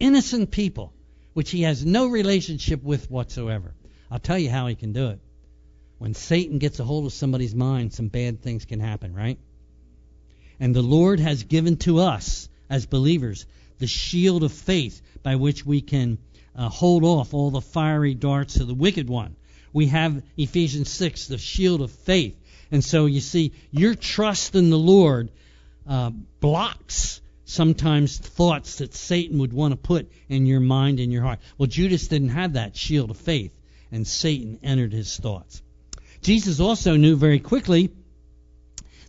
innocent 0.00 0.50
people, 0.50 0.92
which 1.34 1.50
he 1.50 1.62
has 1.62 1.84
no 1.84 2.06
relationship 2.06 2.82
with 2.82 3.10
whatsoever. 3.10 3.74
I'll 4.10 4.18
tell 4.18 4.38
you 4.38 4.50
how 4.50 4.66
he 4.66 4.74
can 4.74 4.92
do 4.92 5.08
it. 5.08 5.20
When 5.98 6.14
Satan 6.14 6.58
gets 6.58 6.80
a 6.80 6.84
hold 6.84 7.04
of 7.06 7.12
somebody's 7.12 7.54
mind, 7.54 7.92
some 7.92 8.08
bad 8.08 8.40
things 8.40 8.64
can 8.64 8.80
happen, 8.80 9.14
right? 9.14 9.38
And 10.58 10.74
the 10.74 10.82
Lord 10.82 11.20
has 11.20 11.44
given 11.44 11.76
to 11.78 11.98
us 11.98 12.48
as 12.70 12.86
believers 12.86 13.46
the 13.78 13.86
shield 13.86 14.42
of 14.42 14.52
faith 14.52 15.02
by 15.22 15.36
which 15.36 15.66
we 15.66 15.82
can 15.82 16.18
uh, 16.54 16.70
hold 16.70 17.04
off 17.04 17.34
all 17.34 17.50
the 17.50 17.60
fiery 17.60 18.14
darts 18.14 18.56
of 18.56 18.66
the 18.66 18.74
wicked 18.74 19.08
one. 19.08 19.36
We 19.72 19.86
have 19.88 20.22
Ephesians 20.38 20.88
6, 20.90 21.26
the 21.28 21.36
shield 21.36 21.82
of 21.82 21.90
faith. 21.90 22.34
And 22.70 22.84
so 22.84 23.06
you 23.06 23.20
see, 23.20 23.52
your 23.70 23.94
trust 23.94 24.54
in 24.54 24.70
the 24.70 24.78
Lord 24.78 25.30
uh, 25.88 26.10
blocks 26.40 27.20
sometimes 27.44 28.18
thoughts 28.18 28.78
that 28.78 28.94
Satan 28.94 29.38
would 29.38 29.52
want 29.52 29.72
to 29.72 29.76
put 29.76 30.10
in 30.28 30.46
your 30.46 30.60
mind 30.60 30.98
and 30.98 31.12
your 31.12 31.22
heart. 31.22 31.38
Well, 31.56 31.68
Judas 31.68 32.08
didn't 32.08 32.30
have 32.30 32.54
that 32.54 32.76
shield 32.76 33.10
of 33.10 33.16
faith, 33.16 33.56
and 33.92 34.06
Satan 34.06 34.58
entered 34.62 34.92
his 34.92 35.16
thoughts. 35.16 35.62
Jesus 36.22 36.58
also 36.58 36.96
knew 36.96 37.14
very 37.16 37.38
quickly 37.38 37.90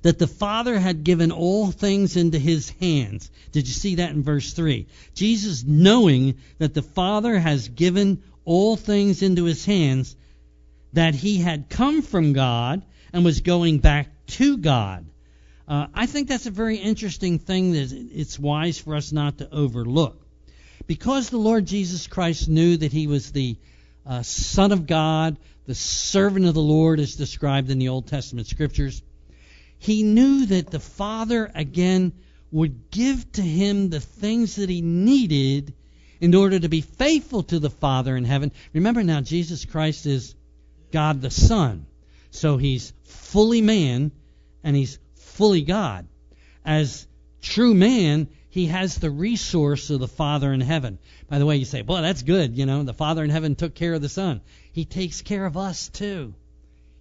that 0.04 0.20
the 0.20 0.28
Father 0.28 0.80
had 0.80 1.04
given 1.04 1.32
all 1.32 1.72
things 1.72 2.16
into 2.16 2.38
his 2.38 2.70
hands. 2.80 3.32
Did 3.52 3.68
you 3.68 3.74
see 3.74 3.96
that 3.96 4.12
in 4.12 4.22
verse 4.22 4.54
3? 4.54 4.86
Jesus, 5.16 5.64
knowing 5.64 6.36
that 6.60 6.76
the 6.76 6.84
Father 6.84 7.40
has 7.40 7.68
given 7.68 8.22
all 8.46 8.76
things 8.76 9.24
into 9.24 9.46
his 9.46 9.66
hands, 9.66 10.16
that 10.94 11.16
he 11.16 11.40
had 11.40 11.70
come 11.70 12.04
from 12.04 12.34
God 12.34 12.84
and 13.18 13.26
was 13.26 13.42
going 13.42 13.80
back 13.80 14.10
to 14.28 14.58
God. 14.58 15.04
Uh, 15.68 15.88
I 15.92 16.06
think 16.06 16.28
that's 16.28 16.46
a 16.46 16.52
very 16.52 16.78
interesting 16.78 17.40
thing 17.40 17.72
that 17.72 17.92
it's 17.92 18.38
wise 18.38 18.78
for 18.78 18.94
us 18.94 19.12
not 19.12 19.40
to 19.40 19.52
overlook. 19.52 20.22
Because 20.86 21.32
the 21.32 21.40
Lord 21.40 21.66
Jesus 21.66 22.06
Christ 22.06 22.48
knew 22.48 22.78
that 22.78 22.92
he 22.92 23.08
was 23.08 23.32
the 23.32 23.58
uh, 24.06 24.22
Son 24.22 24.72
of 24.72 24.86
God, 24.86 25.38
the 25.66 25.74
servant 25.74 26.46
of 26.46 26.54
the 26.54 26.62
Lord 26.62 27.00
as 27.00 27.16
described 27.16 27.72
in 27.72 27.80
the 27.80 27.90
Old 27.90 28.06
Testament 28.06 28.46
scriptures, 28.46 29.02
he 29.80 30.04
knew 30.04 30.46
that 30.46 30.70
the 30.70 30.80
Father 30.80 31.52
again 31.56 32.14
would 32.52 32.92
give 32.92 33.32
to 33.32 33.42
him 33.42 33.90
the 33.90 34.00
things 34.00 34.58
that 34.58 34.70
he 34.70 34.82
needed 34.82 35.74
in 36.22 36.36
order 36.36 36.60
to 36.60 36.70
be 36.70 36.82
faithful 36.82 37.42
to 37.42 37.58
the 37.58 37.72
Father 37.72 38.16
in 38.16 38.26
heaven. 38.26 38.52
Remember 38.74 39.02
now, 39.02 39.22
Jesus 39.22 39.66
Christ 39.66 40.06
is 40.06 40.36
God 40.92 41.24
the 41.24 41.32
Son. 41.32 41.88
So 42.32 42.58
he's 42.58 42.94
fully 43.04 43.62
man 43.62 44.12
and 44.64 44.76
he's 44.76 45.00
fully 45.16 45.62
God. 45.62 46.08
As 46.66 47.08
true 47.42 47.74
man, 47.74 48.28
he 48.50 48.68
has 48.68 48.96
the 48.96 49.12
resource 49.12 49.90
of 49.90 50.00
the 50.00 50.08
Father 50.08 50.52
in 50.52 50.62
heaven. 50.62 50.98
By 51.30 51.40
the 51.40 51.46
way, 51.46 51.58
you 51.58 51.66
say, 51.66 51.84
well, 51.84 52.02
that's 52.02 52.24
good. 52.24 52.58
You 52.58 52.66
know, 52.66 52.84
the 52.84 52.94
Father 52.94 53.24
in 53.24 53.30
heaven 53.30 53.56
took 53.56 53.76
care 53.76 53.94
of 53.94 54.02
the 54.02 54.10
Son. 54.10 54.42
He 54.72 54.86
takes 54.86 55.22
care 55.22 55.46
of 55.46 55.58
us 55.58 55.90
too. 55.90 56.34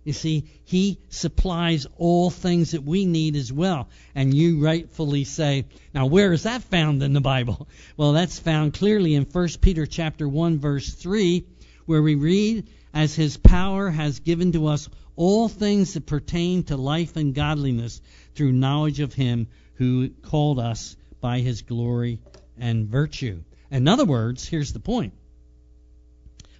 You 0.04 0.12
see, 0.12 0.44
He 0.64 0.98
supplies 1.08 1.86
all 1.96 2.30
things 2.30 2.70
that 2.72 2.84
we 2.84 3.06
need 3.06 3.34
as 3.34 3.52
well. 3.52 3.88
And 4.14 4.32
you 4.32 4.60
rightfully 4.60 5.24
say, 5.24 5.64
now 5.92 6.06
where 6.06 6.32
is 6.32 6.44
that 6.44 6.62
found 6.62 7.02
in 7.02 7.12
the 7.12 7.20
Bible? 7.20 7.66
Well, 7.96 8.12
that's 8.12 8.38
found 8.38 8.74
clearly 8.74 9.14
in 9.14 9.24
1 9.24 9.48
Peter 9.60 9.86
chapter 9.86 10.28
1 10.28 10.58
verse 10.58 10.92
3, 10.92 11.44
where 11.86 12.02
we 12.02 12.14
read, 12.14 12.68
as 12.92 13.14
His 13.14 13.36
power 13.36 13.90
has 13.90 14.20
given 14.20 14.52
to 14.52 14.66
us 14.66 14.88
all 15.16 15.48
things 15.48 15.94
that 15.94 16.06
pertain 16.06 16.62
to 16.64 16.76
life 16.76 17.16
and 17.16 17.34
godliness 17.34 18.00
through 18.34 18.52
knowledge 18.52 19.00
of 19.00 19.14
Him 19.14 19.48
who 19.76 20.08
called 20.08 20.58
us 20.58 20.96
by 21.20 21.40
his 21.40 21.62
glory 21.62 22.20
and 22.58 22.88
virtue. 22.88 23.42
In 23.70 23.88
other 23.88 24.04
words, 24.04 24.46
here's 24.46 24.72
the 24.72 24.80
point 24.80 25.12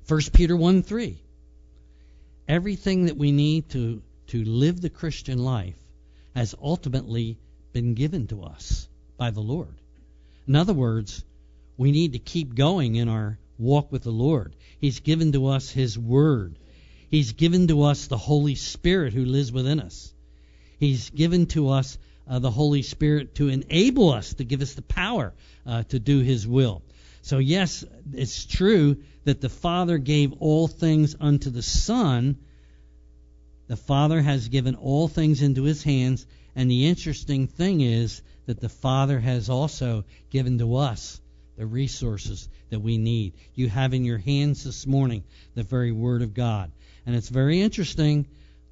1 0.09 0.21
Peter 0.33 0.57
1 0.57 0.83
3. 0.83 1.23
Everything 2.49 3.07
that 3.07 3.17
we 3.17 3.33
need 3.33 3.69
to, 3.71 4.03
to 4.29 4.45
live 4.45 4.81
the 4.81 4.91
Christian 4.91 5.39
life 5.39 5.79
has 6.35 6.55
ultimately 6.61 7.39
been 7.73 7.95
given 7.95 8.27
to 8.29 8.43
us 8.43 8.89
by 9.17 9.31
the 9.31 9.41
Lord. 9.41 9.75
In 10.47 10.55
other 10.55 10.75
words, 10.75 11.25
we 11.77 11.91
need 11.91 12.13
to 12.13 12.19
keep 12.19 12.55
going 12.55 12.95
in 12.95 13.09
our 13.09 13.39
walk 13.59 13.91
with 13.91 14.03
the 14.03 14.11
Lord. 14.11 14.55
He's 14.79 15.01
given 15.01 15.33
to 15.33 15.47
us 15.47 15.71
His 15.71 15.99
Word. 15.99 16.59
He's 17.09 17.33
given 17.33 17.69
to 17.69 17.83
us 17.85 18.07
the 18.07 18.17
Holy 18.17 18.55
Spirit 18.55 19.13
who 19.13 19.25
lives 19.25 19.53
within 19.53 19.81
us. 19.81 20.13
He's 20.79 21.11
given 21.11 21.47
to 21.47 21.71
us 21.71 21.99
uh, 22.29 22.39
the 22.39 22.51
Holy 22.51 22.83
Spirit 22.83 23.37
to 23.37 23.49
enable 23.49 24.11
us, 24.11 24.35
to 24.35 24.45
give 24.45 24.63
us 24.63 24.75
the 24.75 24.83
power 24.83 25.33
uh, 25.65 25.85
to 25.85 25.99
do 25.99 26.21
His 26.21 26.47
will. 26.47 26.83
So, 27.23 27.39
yes, 27.39 27.85
it's 28.13 28.45
true 28.45 28.99
that 29.25 29.41
the 29.41 29.49
Father 29.49 29.99
gave 29.99 30.35
all 30.41 30.69
things 30.69 31.17
unto 31.19 31.51
the 31.51 31.63
Son. 31.63 32.39
The 33.69 33.77
Father 33.77 34.21
has 34.21 34.49
given 34.49 34.75
all 34.75 35.09
things 35.09 35.43
into 35.43 35.65
His 35.65 35.83
hands. 35.83 36.27
And 36.55 36.71
the 36.71 36.87
interesting 36.87 37.47
thing 37.47 37.81
is 37.81 38.23
that 38.47 38.61
the 38.61 38.69
Father 38.69 39.19
has 39.19 39.51
also 39.51 40.05
given 40.31 40.59
to 40.59 40.77
us 40.77 41.21
the 41.57 41.67
resources 41.67 42.49
that 42.71 42.81
we 42.81 42.99
need. 42.99 43.35
You 43.55 43.69
have 43.69 43.95
in 43.95 44.05
your 44.05 44.19
hands 44.19 44.65
this 44.65 44.87
morning 44.87 45.25
the 45.55 45.63
very 45.63 45.93
Word 45.93 46.23
of 46.23 46.35
God. 46.35 46.71
And 47.07 47.15
it's 47.15 47.29
very 47.29 47.61
interesting 47.61 48.27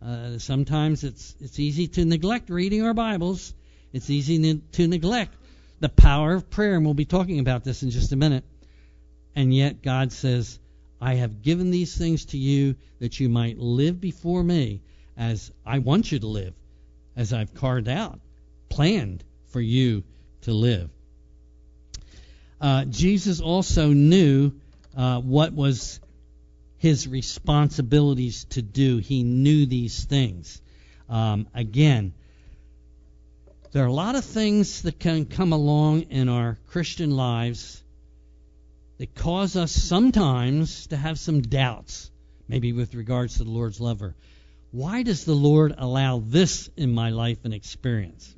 uh, 0.05 0.39
sometimes 0.39 1.03
it's 1.03 1.35
it's 1.41 1.59
easy 1.59 1.89
to 1.89 2.05
neglect 2.05 2.51
reading 2.51 2.83
our 2.83 2.93
Bibles. 2.93 3.55
It's 3.93 4.11
easy 4.11 4.37
ne- 4.37 4.61
to 4.73 4.87
neglect 4.87 5.35
the 5.81 5.89
power 5.89 6.35
of 6.35 6.51
prayer, 6.51 6.75
and 6.75 6.85
we'll 6.85 6.93
be 6.93 7.07
talking 7.07 7.39
about 7.39 7.65
this 7.65 7.83
in 7.83 7.91
just 7.91 8.13
a 8.13 8.17
minute. 8.17 8.45
And 9.35 9.55
yet 9.55 9.83
God 9.83 10.13
says, 10.13 10.59
"I 11.01 11.15
have 11.15 11.41
given 11.41 11.71
these 11.71 11.97
things 11.97 12.27
to 12.27 12.39
you 12.39 12.77
that 12.99 13.19
you 13.19 13.31
might 13.31 13.59
live 13.59 13.99
before 13.99 14.45
me 14.45 14.83
as 15.17 15.51
I 15.65 15.79
want 15.79 16.13
you 16.13 16.19
to 16.19 16.27
live, 16.27 16.53
as 17.17 17.33
I've 17.33 17.55
carved 17.55 17.89
out, 17.89 18.21
planned 18.69 19.25
for 19.47 19.61
you 19.61 20.05
to 20.43 20.53
live." 20.53 20.91
Uh, 22.61 22.85
Jesus 22.85 23.41
also 23.41 23.89
knew 23.89 24.53
uh, 24.95 25.21
what 25.21 25.55
was 25.55 25.99
his 26.85 27.09
responsibilities 27.09 28.45
to 28.45 28.61
do. 28.61 28.99
He 28.99 29.23
knew 29.23 29.65
these 29.65 30.05
things. 30.05 30.61
Um, 31.09 31.47
again, 31.55 32.13
there 33.73 33.85
are 33.85 33.87
a 33.87 33.93
lot 33.93 34.17
of 34.17 34.25
things 34.27 34.83
that 34.83 34.99
can 34.99 35.25
come 35.25 35.55
along 35.55 36.03
in 36.11 36.29
our 36.29 36.59
Christian 36.67 37.11
lives 37.11 37.83
that 38.99 39.15
cause 39.15 39.57
us 39.57 39.73
sometimes 39.73 40.89
to 40.89 40.99
have 40.99 41.19
some 41.19 41.41
doubts, 41.41 42.11
maybe 42.49 42.75
with 42.75 42.95
regards 42.95 43.39
to 43.39 43.45
the 43.45 43.51
Lord's 43.51 43.81
lover. 43.81 44.15
Why 44.71 45.05
does 45.05 45.25
the 45.25 45.33
Lord 45.33 45.75
allow 45.79 46.23
this 46.23 46.69
in 46.77 46.93
my 46.93 47.09
life 47.09 47.39
and 47.45 47.55
experience? 47.55 48.37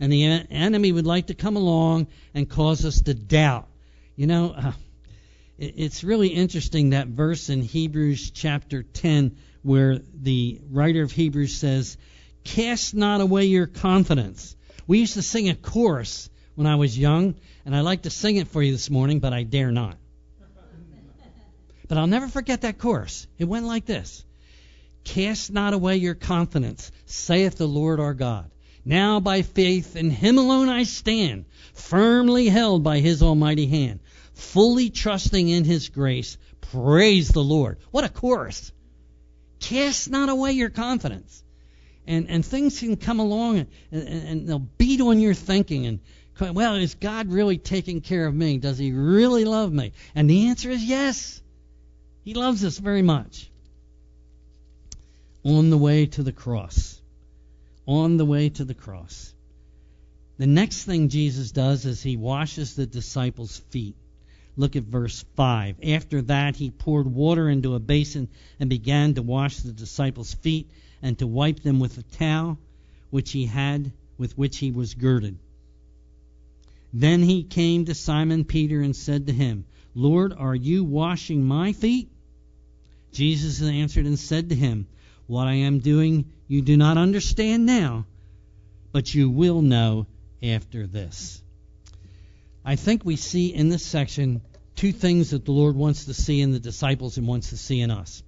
And 0.00 0.12
the 0.12 0.24
enemy 0.50 0.90
would 0.90 1.06
like 1.06 1.28
to 1.28 1.34
come 1.34 1.54
along 1.54 2.08
and 2.34 2.50
cause 2.50 2.84
us 2.84 3.02
to 3.02 3.14
doubt. 3.14 3.68
You 4.16 4.26
know, 4.26 4.50
uh, 4.50 4.72
it's 5.58 6.04
really 6.04 6.28
interesting 6.28 6.90
that 6.90 7.08
verse 7.08 7.50
in 7.50 7.62
Hebrews 7.62 8.30
chapter 8.30 8.84
10 8.84 9.36
where 9.62 9.98
the 10.14 10.60
writer 10.70 11.02
of 11.02 11.10
Hebrews 11.10 11.56
says, 11.56 11.96
Cast 12.44 12.94
not 12.94 13.20
away 13.20 13.46
your 13.46 13.66
confidence. 13.66 14.54
We 14.86 15.00
used 15.00 15.14
to 15.14 15.22
sing 15.22 15.48
a 15.48 15.56
chorus 15.56 16.30
when 16.54 16.68
I 16.68 16.76
was 16.76 16.96
young, 16.96 17.34
and 17.64 17.74
I'd 17.74 17.80
like 17.80 18.02
to 18.02 18.10
sing 18.10 18.36
it 18.36 18.48
for 18.48 18.62
you 18.62 18.70
this 18.70 18.88
morning, 18.88 19.18
but 19.18 19.32
I 19.32 19.42
dare 19.42 19.72
not. 19.72 19.96
But 21.88 21.98
I'll 21.98 22.06
never 22.06 22.28
forget 22.28 22.60
that 22.60 22.78
chorus. 22.78 23.26
It 23.36 23.46
went 23.46 23.66
like 23.66 23.84
this 23.84 24.24
Cast 25.02 25.50
not 25.50 25.74
away 25.74 25.96
your 25.96 26.14
confidence, 26.14 26.92
saith 27.06 27.56
the 27.56 27.66
Lord 27.66 27.98
our 27.98 28.14
God. 28.14 28.50
Now 28.84 29.18
by 29.18 29.42
faith 29.42 29.96
in 29.96 30.10
him 30.10 30.38
alone 30.38 30.68
I 30.68 30.84
stand, 30.84 31.46
firmly 31.74 32.48
held 32.48 32.84
by 32.84 33.00
his 33.00 33.22
almighty 33.22 33.66
hand 33.66 34.00
fully 34.38 34.88
trusting 34.88 35.48
in 35.48 35.64
His 35.64 35.88
grace. 35.88 36.38
Praise 36.60 37.28
the 37.28 37.42
Lord. 37.42 37.78
What 37.90 38.04
a 38.04 38.08
chorus. 38.08 38.72
Cast 39.60 40.10
not 40.10 40.28
away 40.28 40.52
your 40.52 40.70
confidence. 40.70 41.42
And, 42.06 42.30
and 42.30 42.44
things 42.44 42.78
can 42.78 42.96
come 42.96 43.20
along 43.20 43.58
and, 43.58 43.68
and, 43.92 44.28
and 44.28 44.48
they'll 44.48 44.58
beat 44.58 45.00
on 45.00 45.20
your 45.20 45.34
thinking 45.34 45.86
and 45.86 46.00
well, 46.40 46.76
is 46.76 46.94
God 46.94 47.32
really 47.32 47.58
taking 47.58 48.00
care 48.00 48.24
of 48.24 48.32
me? 48.32 48.58
Does 48.58 48.78
He 48.78 48.92
really 48.92 49.44
love 49.44 49.72
me? 49.72 49.92
And 50.14 50.30
the 50.30 50.46
answer 50.46 50.70
is 50.70 50.84
yes. 50.84 51.42
He 52.22 52.32
loves 52.34 52.64
us 52.64 52.78
very 52.78 53.02
much. 53.02 53.50
On 55.42 55.68
the 55.70 55.76
way 55.76 56.06
to 56.06 56.22
the 56.22 56.30
cross. 56.30 57.00
On 57.86 58.18
the 58.18 58.24
way 58.24 58.50
to 58.50 58.64
the 58.64 58.74
cross. 58.74 59.34
The 60.36 60.46
next 60.46 60.84
thing 60.84 61.08
Jesus 61.08 61.50
does 61.50 61.84
is 61.84 62.00
He 62.00 62.16
washes 62.16 62.76
the 62.76 62.86
disciples' 62.86 63.58
feet. 63.70 63.96
Look 64.58 64.74
at 64.74 64.82
verse 64.82 65.24
5. 65.36 65.76
After 65.84 66.20
that, 66.22 66.56
he 66.56 66.70
poured 66.72 67.06
water 67.06 67.48
into 67.48 67.76
a 67.76 67.78
basin 67.78 68.28
and 68.58 68.68
began 68.68 69.14
to 69.14 69.22
wash 69.22 69.58
the 69.58 69.70
disciples' 69.70 70.34
feet 70.34 70.68
and 71.00 71.16
to 71.20 71.28
wipe 71.28 71.60
them 71.60 71.78
with 71.78 71.96
a 71.96 72.02
towel 72.02 72.58
which 73.10 73.30
he 73.30 73.46
had 73.46 73.92
with 74.18 74.36
which 74.36 74.58
he 74.58 74.72
was 74.72 74.94
girded. 74.94 75.38
Then 76.92 77.22
he 77.22 77.44
came 77.44 77.84
to 77.84 77.94
Simon 77.94 78.44
Peter 78.44 78.80
and 78.80 78.96
said 78.96 79.28
to 79.28 79.32
him, 79.32 79.64
Lord, 79.94 80.32
are 80.32 80.56
you 80.56 80.82
washing 80.82 81.44
my 81.44 81.72
feet? 81.72 82.10
Jesus 83.12 83.62
answered 83.62 84.06
and 84.06 84.18
said 84.18 84.48
to 84.48 84.56
him, 84.56 84.88
What 85.28 85.46
I 85.46 85.54
am 85.54 85.78
doing 85.78 86.32
you 86.48 86.62
do 86.62 86.76
not 86.76 86.98
understand 86.98 87.64
now, 87.64 88.06
but 88.90 89.14
you 89.14 89.30
will 89.30 89.62
know 89.62 90.08
after 90.42 90.88
this. 90.88 91.40
I 92.64 92.76
think 92.76 93.04
we 93.04 93.16
see 93.16 93.54
in 93.54 93.68
this 93.68 93.84
section 93.84 94.42
two 94.78 94.92
things 94.92 95.30
that 95.30 95.44
the 95.44 95.50
Lord 95.50 95.74
wants 95.74 96.04
to 96.04 96.14
see 96.14 96.40
in 96.40 96.52
the 96.52 96.60
disciples 96.60 97.16
and 97.16 97.26
wants 97.26 97.50
to 97.50 97.56
see 97.56 97.80
in 97.80 97.90
us. 97.90 98.22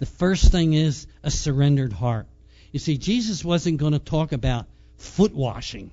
The 0.00 0.06
first 0.06 0.50
thing 0.50 0.72
is 0.72 1.06
a 1.22 1.30
surrendered 1.30 1.92
heart. 1.92 2.26
You 2.72 2.80
see, 2.80 2.98
Jesus 2.98 3.44
wasn't 3.44 3.78
going 3.78 3.92
to 3.92 4.00
talk 4.00 4.32
about 4.32 4.66
foot 4.96 5.32
washing. 5.32 5.92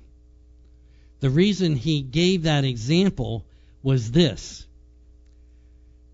The 1.20 1.30
reason 1.30 1.76
he 1.76 2.02
gave 2.02 2.42
that 2.42 2.64
example 2.64 3.46
was 3.84 4.10
this. 4.10 4.66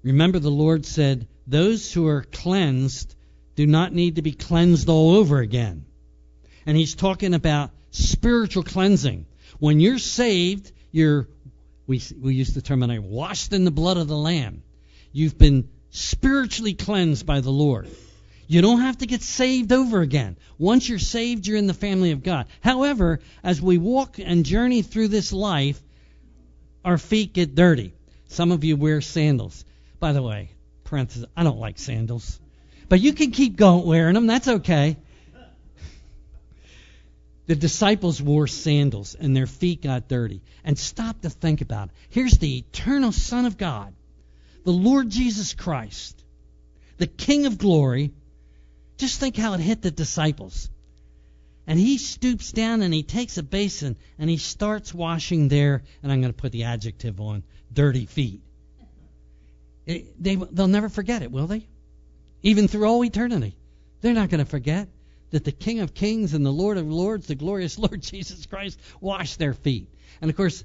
Remember, 0.02 0.38
the 0.38 0.50
Lord 0.50 0.84
said, 0.84 1.26
Those 1.46 1.90
who 1.90 2.06
are 2.06 2.22
cleansed 2.22 3.14
do 3.56 3.66
not 3.66 3.94
need 3.94 4.16
to 4.16 4.22
be 4.22 4.32
cleansed 4.32 4.90
all 4.90 5.14
over 5.14 5.38
again. 5.38 5.86
And 6.66 6.76
he's 6.76 6.94
talking 6.94 7.32
about 7.32 7.70
spiritual 7.92 8.62
cleansing. 8.62 9.24
When 9.58 9.80
you're 9.80 9.98
saved, 9.98 10.70
you're 10.92 11.28
we, 11.90 12.00
we 12.20 12.36
use 12.36 12.54
the 12.54 12.62
terminology, 12.62 13.00
washed 13.00 13.52
in 13.52 13.64
the 13.64 13.72
blood 13.72 13.96
of 13.96 14.06
the 14.06 14.16
Lamb. 14.16 14.62
You've 15.10 15.36
been 15.36 15.68
spiritually 15.90 16.74
cleansed 16.74 17.26
by 17.26 17.40
the 17.40 17.50
Lord. 17.50 17.88
You 18.46 18.62
don't 18.62 18.82
have 18.82 18.98
to 18.98 19.06
get 19.06 19.22
saved 19.22 19.72
over 19.72 20.00
again. 20.00 20.36
Once 20.56 20.88
you're 20.88 21.00
saved, 21.00 21.48
you're 21.48 21.56
in 21.56 21.66
the 21.66 21.74
family 21.74 22.12
of 22.12 22.22
God. 22.22 22.46
However, 22.60 23.18
as 23.42 23.60
we 23.60 23.76
walk 23.76 24.20
and 24.20 24.46
journey 24.46 24.82
through 24.82 25.08
this 25.08 25.32
life, 25.32 25.82
our 26.84 26.96
feet 26.96 27.32
get 27.32 27.56
dirty. 27.56 27.92
Some 28.28 28.52
of 28.52 28.62
you 28.62 28.76
wear 28.76 29.00
sandals. 29.00 29.64
By 29.98 30.12
the 30.12 30.22
way, 30.22 30.50
parenthesis, 30.84 31.26
I 31.36 31.42
don't 31.42 31.58
like 31.58 31.80
sandals. 31.80 32.38
But 32.88 33.00
you 33.00 33.14
can 33.14 33.32
keep 33.32 33.56
going 33.56 33.84
wearing 33.84 34.14
them. 34.14 34.28
That's 34.28 34.46
okay. 34.46 34.96
The 37.50 37.56
disciples 37.56 38.22
wore 38.22 38.46
sandals 38.46 39.16
and 39.16 39.36
their 39.36 39.48
feet 39.48 39.82
got 39.82 40.06
dirty. 40.06 40.40
And 40.62 40.78
stop 40.78 41.22
to 41.22 41.30
think 41.30 41.62
about 41.62 41.88
it. 41.88 41.94
Here's 42.08 42.38
the 42.38 42.58
eternal 42.58 43.10
Son 43.10 43.44
of 43.44 43.58
God, 43.58 43.92
the 44.62 44.70
Lord 44.70 45.10
Jesus 45.10 45.52
Christ, 45.52 46.22
the 46.98 47.08
King 47.08 47.46
of 47.46 47.58
glory. 47.58 48.12
Just 48.98 49.18
think 49.18 49.36
how 49.36 49.54
it 49.54 49.58
hit 49.58 49.82
the 49.82 49.90
disciples. 49.90 50.70
And 51.66 51.76
he 51.76 51.98
stoops 51.98 52.52
down 52.52 52.82
and 52.82 52.94
he 52.94 53.02
takes 53.02 53.36
a 53.36 53.42
basin 53.42 53.96
and 54.16 54.30
he 54.30 54.36
starts 54.36 54.94
washing 54.94 55.48
their, 55.48 55.82
and 56.04 56.12
I'm 56.12 56.20
going 56.20 56.32
to 56.32 56.40
put 56.40 56.52
the 56.52 56.62
adjective 56.62 57.20
on, 57.20 57.42
dirty 57.72 58.06
feet. 58.06 58.42
It, 59.86 60.22
they, 60.22 60.36
they'll 60.36 60.68
never 60.68 60.88
forget 60.88 61.22
it, 61.22 61.32
will 61.32 61.48
they? 61.48 61.66
Even 62.44 62.68
through 62.68 62.86
all 62.86 63.04
eternity. 63.04 63.56
They're 64.02 64.14
not 64.14 64.28
going 64.28 64.38
to 64.38 64.48
forget 64.48 64.86
that 65.30 65.44
the 65.44 65.52
King 65.52 65.80
of 65.80 65.94
Kings 65.94 66.34
and 66.34 66.44
the 66.44 66.52
Lord 66.52 66.78
of 66.78 66.90
Lords, 66.90 67.26
the 67.26 67.34
glorious 67.34 67.78
Lord 67.78 68.02
Jesus 68.02 68.46
Christ, 68.46 68.80
washed 69.00 69.38
their 69.38 69.54
feet. 69.54 69.88
And 70.20 70.30
of 70.30 70.36
course, 70.36 70.64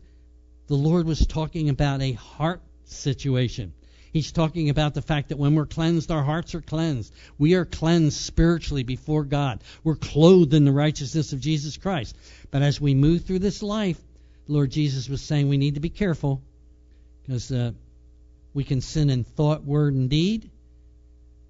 the 0.67 0.75
Lord 0.75 1.05
was 1.05 1.25
talking 1.25 1.69
about 1.69 2.01
a 2.01 2.13
heart 2.13 2.61
situation. 2.85 3.73
He's 4.11 4.31
talking 4.31 4.69
about 4.69 4.93
the 4.93 5.01
fact 5.01 5.29
that 5.29 5.37
when 5.37 5.55
we're 5.55 5.65
cleansed, 5.65 6.09
our 6.09 6.23
hearts 6.23 6.55
are 6.55 6.61
cleansed. 6.61 7.13
We 7.37 7.55
are 7.55 7.65
cleansed 7.65 8.17
spiritually 8.17 8.83
before 8.83 9.25
God. 9.25 9.61
We're 9.83 9.97
clothed 9.97 10.53
in 10.53 10.63
the 10.63 10.71
righteousness 10.71 11.33
of 11.33 11.41
Jesus 11.41 11.75
Christ. 11.75 12.15
But 12.49 12.61
as 12.61 12.79
we 12.79 12.95
move 12.95 13.25
through 13.25 13.39
this 13.39 13.61
life, 13.61 13.99
Lord 14.47 14.71
Jesus 14.71 15.09
was 15.09 15.21
saying 15.21 15.49
we 15.49 15.57
need 15.57 15.73
to 15.73 15.81
be 15.81 15.89
careful 15.89 16.41
because 17.21 17.51
uh, 17.51 17.71
we 18.53 18.63
can 18.63 18.79
sin 18.79 19.09
in 19.09 19.25
thought, 19.25 19.65
word, 19.65 19.93
and 19.93 20.09
deed. 20.09 20.49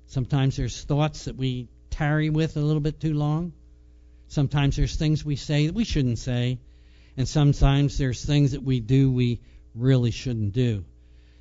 Sometimes 0.08 0.58
there's 0.58 0.82
thoughts 0.84 1.26
that 1.26 1.36
we 1.36 1.68
tarry 1.98 2.30
with 2.30 2.58
a 2.58 2.62
little 2.62 2.82
bit 2.82 3.00
too 3.00 3.14
long. 3.14 3.54
Sometimes 4.28 4.76
there's 4.76 4.96
things 4.96 5.24
we 5.24 5.36
say 5.36 5.68
that 5.68 5.76
we 5.76 5.84
shouldn't 5.84 6.20
say. 6.20 6.60
And 7.18 7.28
sometimes 7.28 7.98
there's 7.98 8.24
things 8.24 8.52
that 8.52 8.64
we 8.64 8.80
do 8.80 9.12
we 9.12 9.40
really 9.74 10.12
shouldn't 10.12 10.54
do. 10.54 10.84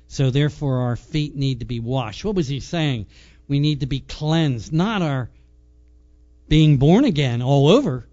So 0.07 0.29
therefore, 0.29 0.79
our 0.79 0.95
feet 0.95 1.35
need 1.35 1.59
to 1.59 1.65
be 1.65 1.79
washed. 1.79 2.23
What 2.23 2.35
was 2.35 2.47
he 2.47 2.59
saying? 2.59 3.07
We 3.47 3.59
need 3.59 3.81
to 3.81 3.85
be 3.85 3.99
cleansed, 3.99 4.71
not 4.71 5.01
our 5.01 5.29
being 6.47 6.77
born 6.77 7.05
again 7.05 7.41
all 7.41 7.67
over, 7.67 8.07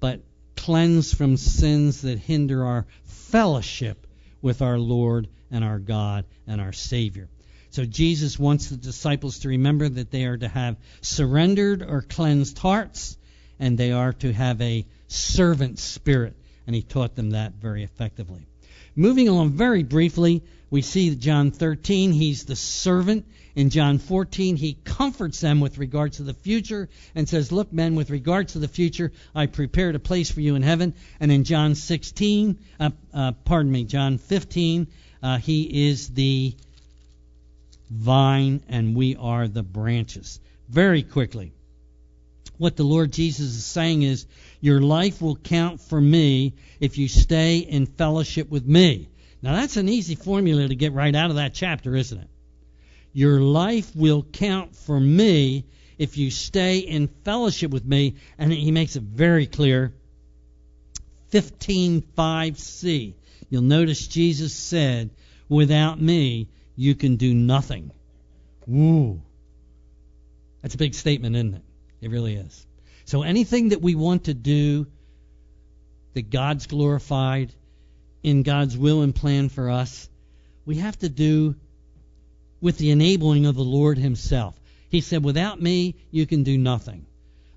but 0.00 0.20
cleansed 0.56 1.16
from 1.16 1.36
sins 1.36 2.02
that 2.02 2.18
hinder 2.18 2.64
our 2.64 2.86
fellowship 3.04 4.06
with 4.40 4.62
our 4.62 4.78
Lord 4.78 5.28
and 5.50 5.62
our 5.62 5.78
God 5.78 6.24
and 6.46 6.60
our 6.60 6.72
Savior. 6.72 7.28
So 7.76 7.84
Jesus 7.84 8.38
wants 8.38 8.70
the 8.70 8.78
disciples 8.78 9.40
to 9.40 9.50
remember 9.50 9.86
that 9.86 10.10
they 10.10 10.24
are 10.24 10.38
to 10.38 10.48
have 10.48 10.78
surrendered 11.02 11.82
or 11.82 12.00
cleansed 12.00 12.56
hearts, 12.56 13.18
and 13.58 13.76
they 13.76 13.92
are 13.92 14.14
to 14.14 14.32
have 14.32 14.62
a 14.62 14.86
servant 15.08 15.78
spirit. 15.78 16.36
And 16.66 16.74
he 16.74 16.80
taught 16.80 17.16
them 17.16 17.32
that 17.32 17.52
very 17.60 17.84
effectively. 17.84 18.46
Moving 18.94 19.28
along 19.28 19.50
very 19.50 19.82
briefly, 19.82 20.42
we 20.70 20.80
see 20.80 21.14
John 21.16 21.50
13, 21.50 22.12
he's 22.12 22.46
the 22.46 22.56
servant. 22.56 23.26
In 23.54 23.68
John 23.68 23.98
14, 23.98 24.56
he 24.56 24.78
comforts 24.82 25.40
them 25.40 25.60
with 25.60 25.76
regards 25.76 26.16
to 26.16 26.22
the 26.22 26.32
future 26.32 26.88
and 27.14 27.28
says, 27.28 27.52
Look, 27.52 27.74
men, 27.74 27.94
with 27.94 28.08
regards 28.08 28.54
to 28.54 28.58
the 28.58 28.68
future, 28.68 29.12
I 29.34 29.48
prepared 29.48 29.96
a 29.96 29.98
place 29.98 30.30
for 30.30 30.40
you 30.40 30.54
in 30.54 30.62
heaven. 30.62 30.94
And 31.20 31.30
in 31.30 31.44
John 31.44 31.74
16, 31.74 32.58
uh, 32.80 32.90
uh, 33.12 33.32
pardon 33.44 33.70
me, 33.70 33.84
John 33.84 34.16
15, 34.16 34.86
uh, 35.22 35.36
he 35.36 35.88
is 35.88 36.08
the 36.08 36.54
vine 37.90 38.62
and 38.68 38.94
we 38.94 39.16
are 39.16 39.48
the 39.48 39.62
branches. 39.62 40.40
Very 40.68 41.02
quickly, 41.02 41.52
what 42.58 42.76
the 42.76 42.84
Lord 42.84 43.12
Jesus 43.12 43.54
is 43.54 43.64
saying 43.64 44.02
is, 44.02 44.26
Your 44.60 44.80
life 44.80 45.20
will 45.20 45.36
count 45.36 45.80
for 45.80 46.00
me 46.00 46.54
if 46.80 46.98
you 46.98 47.08
stay 47.08 47.58
in 47.58 47.86
fellowship 47.86 48.48
with 48.50 48.66
me. 48.66 49.08
Now, 49.42 49.54
that's 49.54 49.76
an 49.76 49.88
easy 49.88 50.14
formula 50.14 50.66
to 50.66 50.74
get 50.74 50.92
right 50.92 51.14
out 51.14 51.30
of 51.30 51.36
that 51.36 51.54
chapter, 51.54 51.94
isn't 51.94 52.18
it? 52.18 52.28
Your 53.12 53.40
life 53.40 53.94
will 53.94 54.22
count 54.22 54.74
for 54.74 54.98
me 54.98 55.64
if 55.98 56.18
you 56.18 56.30
stay 56.30 56.78
in 56.78 57.08
fellowship 57.24 57.70
with 57.70 57.84
me. 57.84 58.16
And 58.38 58.52
he 58.52 58.72
makes 58.72 58.96
it 58.96 59.02
very 59.02 59.46
clear. 59.46 59.94
15:5c. 61.30 63.14
You'll 63.48 63.62
notice 63.62 64.06
Jesus 64.06 64.52
said, 64.52 65.10
"Without 65.48 66.00
me, 66.00 66.48
you 66.76 66.94
can 66.94 67.16
do 67.16 67.34
nothing." 67.34 67.90
Woo. 68.66 69.20
That's 70.62 70.74
a 70.74 70.78
big 70.78 70.94
statement, 70.94 71.36
isn't 71.36 71.54
it? 71.54 71.62
It 72.00 72.10
really 72.10 72.34
is. 72.34 72.66
So 73.04 73.22
anything 73.22 73.70
that 73.70 73.80
we 73.80 73.94
want 73.94 74.24
to 74.24 74.34
do 74.34 74.86
that 76.14 76.30
God's 76.30 76.66
glorified 76.66 77.52
in 78.22 78.42
God's 78.42 78.76
will 78.76 79.02
and 79.02 79.14
plan 79.14 79.48
for 79.48 79.70
us, 79.70 80.08
we 80.64 80.76
have 80.76 80.98
to 80.98 81.08
do 81.08 81.54
with 82.60 82.78
the 82.78 82.90
enabling 82.90 83.46
of 83.46 83.54
the 83.54 83.62
Lord 83.62 83.98
Himself. 83.98 84.58
He 84.88 85.00
said, 85.00 85.22
Without 85.22 85.60
me, 85.60 85.94
you 86.10 86.26
can 86.26 86.42
do 86.42 86.58
nothing. 86.58 87.06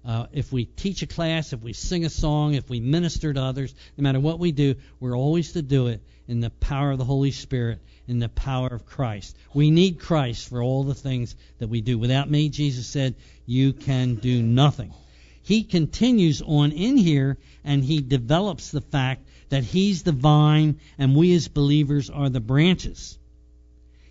Uh, 0.05 0.27
if 0.31 0.51
we 0.51 0.65
teach 0.65 1.01
a 1.01 1.07
class, 1.07 1.51
if 1.51 1.61
we 1.61 1.73
sing 1.73 2.05
a 2.05 2.09
song, 2.09 2.53
if 2.53 2.69
we 2.69 2.79
minister 2.79 3.33
to 3.33 3.41
others, 3.41 3.75
no 3.97 4.03
matter 4.03 4.19
what 4.19 4.39
we 4.39 4.51
do, 4.51 4.75
we're 4.99 5.17
always 5.17 5.53
to 5.53 5.61
do 5.61 5.87
it 5.87 6.01
in 6.27 6.39
the 6.39 6.49
power 6.49 6.91
of 6.91 6.97
the 6.97 7.05
Holy 7.05 7.31
Spirit, 7.31 7.79
in 8.07 8.19
the 8.19 8.29
power 8.29 8.67
of 8.67 8.85
Christ. 8.85 9.35
We 9.53 9.71
need 9.71 9.99
Christ 9.99 10.47
for 10.47 10.63
all 10.63 10.83
the 10.83 10.95
things 10.95 11.35
that 11.57 11.67
we 11.67 11.81
do. 11.81 11.97
Without 11.97 12.29
me, 12.29 12.49
Jesus 12.49 12.87
said, 12.87 13.15
you 13.45 13.73
can 13.73 14.15
do 14.15 14.41
nothing. 14.41 14.93
He 15.41 15.63
continues 15.63 16.41
on 16.41 16.71
in 16.71 16.95
here 16.95 17.37
and 17.63 17.83
he 17.83 18.01
develops 18.01 18.71
the 18.71 18.81
fact 18.81 19.27
that 19.49 19.63
he's 19.63 20.03
the 20.03 20.11
vine 20.11 20.79
and 20.97 21.15
we 21.15 21.33
as 21.33 21.47
believers 21.47 22.09
are 22.09 22.29
the 22.29 22.39
branches. 22.39 23.17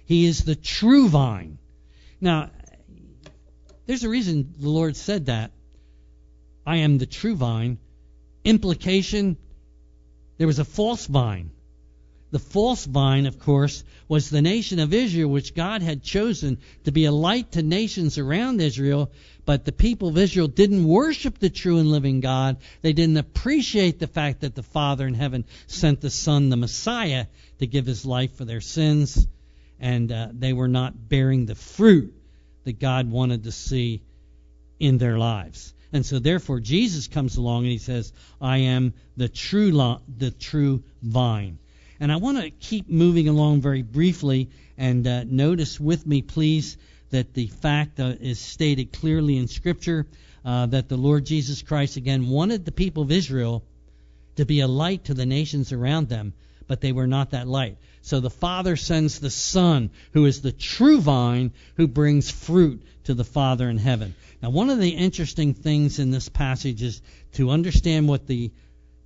He 0.05 0.27
is 0.27 0.45
the 0.45 0.57
true 0.57 1.09
vine. 1.09 1.59
Now, 2.21 2.51
there's 3.87 4.05
a 4.05 4.09
reason 4.09 4.55
the 4.59 4.69
Lord 4.69 4.97
said 4.97 5.27
that. 5.27 5.53
I 6.69 6.77
am 6.77 6.99
the 6.99 7.07
true 7.07 7.35
vine. 7.35 7.79
Implication, 8.45 9.39
there 10.37 10.47
was 10.47 10.59
a 10.59 10.67
false 10.67 11.07
vine. 11.07 11.51
The 12.31 12.39
false 12.39 12.85
vine, 12.85 13.25
of 13.25 13.39
course, 13.39 13.83
was 14.07 14.29
the 14.29 14.43
nation 14.43 14.79
of 14.79 14.93
Israel, 14.93 15.31
which 15.31 15.55
God 15.55 15.81
had 15.81 16.03
chosen 16.03 16.59
to 16.85 16.93
be 16.93 17.07
a 17.07 17.11
light 17.11 17.53
to 17.53 17.63
nations 17.63 18.19
around 18.19 18.61
Israel. 18.61 19.11
But 19.47 19.65
the 19.65 19.73
people 19.73 20.09
of 20.09 20.19
Israel 20.19 20.47
didn't 20.47 20.85
worship 20.85 21.39
the 21.39 21.49
true 21.49 21.79
and 21.79 21.91
living 21.91 22.21
God. 22.21 22.59
They 22.83 22.93
didn't 22.93 23.17
appreciate 23.17 23.99
the 23.99 24.07
fact 24.07 24.43
that 24.43 24.55
the 24.55 24.63
Father 24.63 25.07
in 25.07 25.15
heaven 25.15 25.47
sent 25.69 26.03
the 26.03 26.11
Son, 26.11 26.51
the 26.51 26.59
Messiah, 26.59 27.29
to 27.61 27.67
give 27.67 27.87
his 27.87 28.05
life 28.05 28.37
for 28.37 28.45
their 28.45 28.61
sins. 28.61 29.27
And 29.81 30.13
uh, 30.13 30.29
they 30.35 30.53
were 30.53 30.69
not 30.69 31.09
bearing 31.09 31.47
the 31.47 31.55
fruit 31.55 32.13
that 32.65 32.79
God 32.79 33.11
wanted 33.11 33.45
to 33.45 33.53
see 33.53 34.03
in 34.79 34.99
their 34.99 35.17
lives. 35.17 35.73
And 35.93 36.05
so 36.05 36.19
therefore 36.19 36.61
Jesus 36.61 37.09
comes 37.09 37.37
along 37.37 37.65
and 37.65 37.73
he 37.73 37.79
says, 37.79 38.13
I 38.41 38.59
am 38.59 38.95
the 39.17 39.29
true 39.29 39.73
lo- 39.73 40.01
the 40.09 40.31
true 40.31 40.83
vine. 41.03 41.59
And 42.01 42.13
I 42.13 42.17
want 42.17 42.39
to 42.39 42.51
keep 42.51 42.89
moving 42.89 43.29
along 43.29 43.63
very 43.63 43.83
briefly 43.83 44.51
and 44.77 45.07
uh, 45.07 45.25
notice 45.25 45.81
with 45.81 46.07
me, 46.07 46.23
please, 46.23 46.77
that 47.11 47.35
the 47.35 47.47
fact 47.47 47.99
uh, 47.99 48.15
is 48.21 48.39
stated 48.39 48.93
clearly 48.93 49.37
in 49.37 49.49
Scripture 49.49 50.07
uh, 50.45 50.67
that 50.67 50.89
the 50.89 50.97
Lord 50.97 51.27
Jesus 51.27 51.63
Christ, 51.63 51.97
again, 51.97 52.29
wanted 52.29 52.65
the 52.65 52.73
people 52.73 53.03
of 53.03 53.11
Israel 53.11 53.65
to 54.37 54.45
be 54.45 54.61
a 54.61 54.69
light 54.69 55.05
to 55.05 55.15
the 55.15 55.27
nations 55.27 55.73
around 55.73 56.09
them, 56.09 56.33
but 56.69 56.81
they 56.81 56.93
were 56.93 57.09
not 57.09 57.31
that 57.31 57.49
light. 57.49 57.79
So 58.03 58.21
the 58.21 58.31
Father 58.31 58.77
sends 58.77 59.19
the 59.19 59.31
Son, 59.31 59.91
who 60.13 60.27
is 60.27 60.41
the 60.41 60.53
true 60.53 61.01
vine, 61.01 61.53
who 61.77 61.89
brings 61.89 62.31
fruit 62.31 62.83
to 63.05 63.15
the 63.15 63.25
Father 63.25 63.69
in 63.69 63.79
heaven. 63.79 64.15
Now, 64.41 64.51
one 64.51 64.71
of 64.71 64.79
the 64.79 64.91
interesting 64.91 65.55
things 65.55 65.99
in 65.99 66.13
this 66.13 66.29
passage 66.29 66.83
is 66.83 67.03
to 67.33 67.51
understand 67.51 68.07
what 68.07 68.27
the 68.27 68.53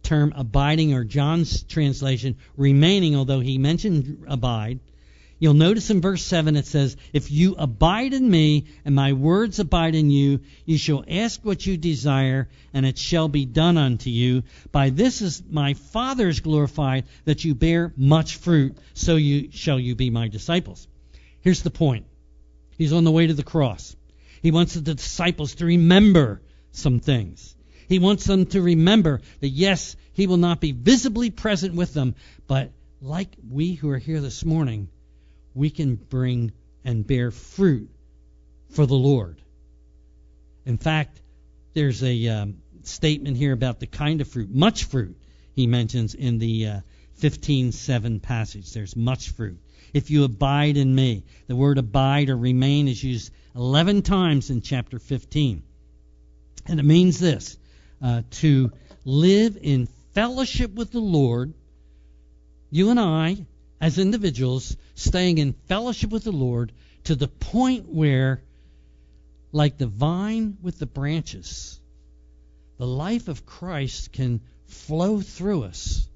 term 0.03 0.35
abiding, 0.37 0.93
or 0.93 1.05
John's 1.05 1.63
translation, 1.63 2.37
remaining, 2.57 3.17
although 3.17 3.41
he 3.41 3.57
mentioned 3.57 4.25
abide. 4.29 4.81
You'll 5.43 5.55
notice 5.55 5.91
in 5.91 6.01
verse 6.01 6.23
7 6.23 6.55
it 6.55 6.67
says, 6.67 6.97
If 7.13 7.33
you 7.33 7.57
abide 7.59 8.15
in 8.15 8.31
me, 8.31 8.67
and 8.85 8.95
my 8.95 9.13
words 9.13 9.59
abide 9.59 9.97
in 9.97 10.09
you, 10.09 10.39
you 10.65 10.79
shall 10.79 11.05
ask 11.09 11.45
what 11.45 11.67
you 11.67 11.77
desire, 11.77 12.49
and 12.73 12.87
it 12.87 12.97
shall 12.97 13.27
be 13.27 13.45
done 13.45 13.77
unto 13.77 14.09
you. 14.09 14.45
By 14.71 14.91
this 14.91 15.21
is 15.21 15.43
my 15.51 15.75
Father 15.75 16.29
is 16.29 16.39
glorified, 16.39 17.07
that 17.25 17.45
you 17.45 17.57
bear 17.57 17.93
much 17.97 18.37
fruit, 18.37 18.79
so 18.95 19.17
you 19.17 19.51
shall 19.51 19.81
you 19.81 19.97
be 19.97 20.11
my 20.11 20.29
disciples. 20.29 20.87
Here's 21.41 21.63
the 21.63 21.71
point. 21.71 22.07
He's 22.79 22.93
on 22.93 23.03
the 23.03 23.11
way 23.11 23.27
to 23.27 23.35
the 23.35 23.43
cross. 23.43 23.97
He 24.43 24.53
wants 24.53 24.75
the 24.75 24.95
disciples 24.95 25.57
to 25.57 25.67
remember 25.67 26.41
some 26.71 27.01
things. 27.01 27.57
He 27.89 27.99
wants 27.99 28.27
them 28.27 28.47
to 28.47 28.63
remember 28.63 29.23
that, 29.41 29.49
yes, 29.49 29.97
He 30.13 30.29
will 30.29 30.37
not 30.37 30.61
be 30.61 30.71
visibly 30.71 31.31
present 31.31 31.75
with 31.75 31.93
them, 31.95 32.15
but 32.47 32.71
like 33.01 33.35
we 33.51 33.73
who 33.73 33.91
are 33.91 33.99
here 33.99 34.21
this 34.21 34.45
morning, 34.45 34.89
we 35.55 35.71
can 35.71 35.97
bring 35.97 36.53
and 36.85 37.07
bear 37.07 37.31
fruit 37.31 37.91
for 38.71 38.87
the 38.87 38.95
Lord. 38.95 39.41
In 40.65 40.79
fact, 40.79 41.21
there's 41.75 42.03
a 42.03 42.29
um, 42.29 42.57
statement 42.83 43.37
here 43.37 43.53
about 43.53 43.81
the 43.81 43.87
kind 43.87 44.21
of 44.21 44.29
fruit, 44.29 44.51
much 44.51 44.85
fruit, 44.85 45.17
he 45.55 45.67
mentions 45.67 46.15
in 46.15 46.39
the 46.39 46.67
uh, 46.67 46.81
15:7 47.21 48.21
passage. 48.21 48.73
There's 48.73 48.97
much 48.97 49.31
fruit. 49.31 49.59
If 49.93 50.11
you 50.11 50.25
abide 50.25 50.77
in 50.77 50.95
me, 50.95 51.25
the 51.47 51.57
word 51.57 51.79
abide 51.79 52.31
or 52.31 52.37
remain 52.37 52.89
is 52.89 53.03
used 53.03 53.31
11 53.55 54.03
times 54.03 54.51
in 54.51 54.63
chapter 54.63 54.99
15. 54.99 55.63
And 56.67 56.81
it 56.81 56.85
means 56.85 57.21
this 57.21 57.59
uh, 58.01 58.23
to 58.31 58.73
live 59.05 59.59
in 59.61 59.89
fellowship 60.15 60.75
with 60.75 60.93
the 60.93 61.01
Lord, 61.01 61.53
you 62.71 62.91
and 62.91 62.99
I, 62.99 63.45
as 63.83 63.99
individuals, 63.99 64.77
staying 64.95 65.39
in 65.39 65.55
fellowship 65.67 66.11
with 66.11 66.23
the 66.23 66.33
Lord 66.33 66.71
to 67.03 67.17
the 67.17 67.27
point 67.27 67.89
where, 67.89 68.41
like 69.51 69.77
the 69.77 69.89
vine 69.89 70.57
with 70.63 70.79
the 70.79 70.87
branches, 70.87 71.81
the 72.79 72.87
life 72.87 73.27
of 73.27 73.45
Christ 73.45 74.13
can 74.13 74.41
flow 74.67 75.21
through 75.21 75.65
us. 75.65 76.09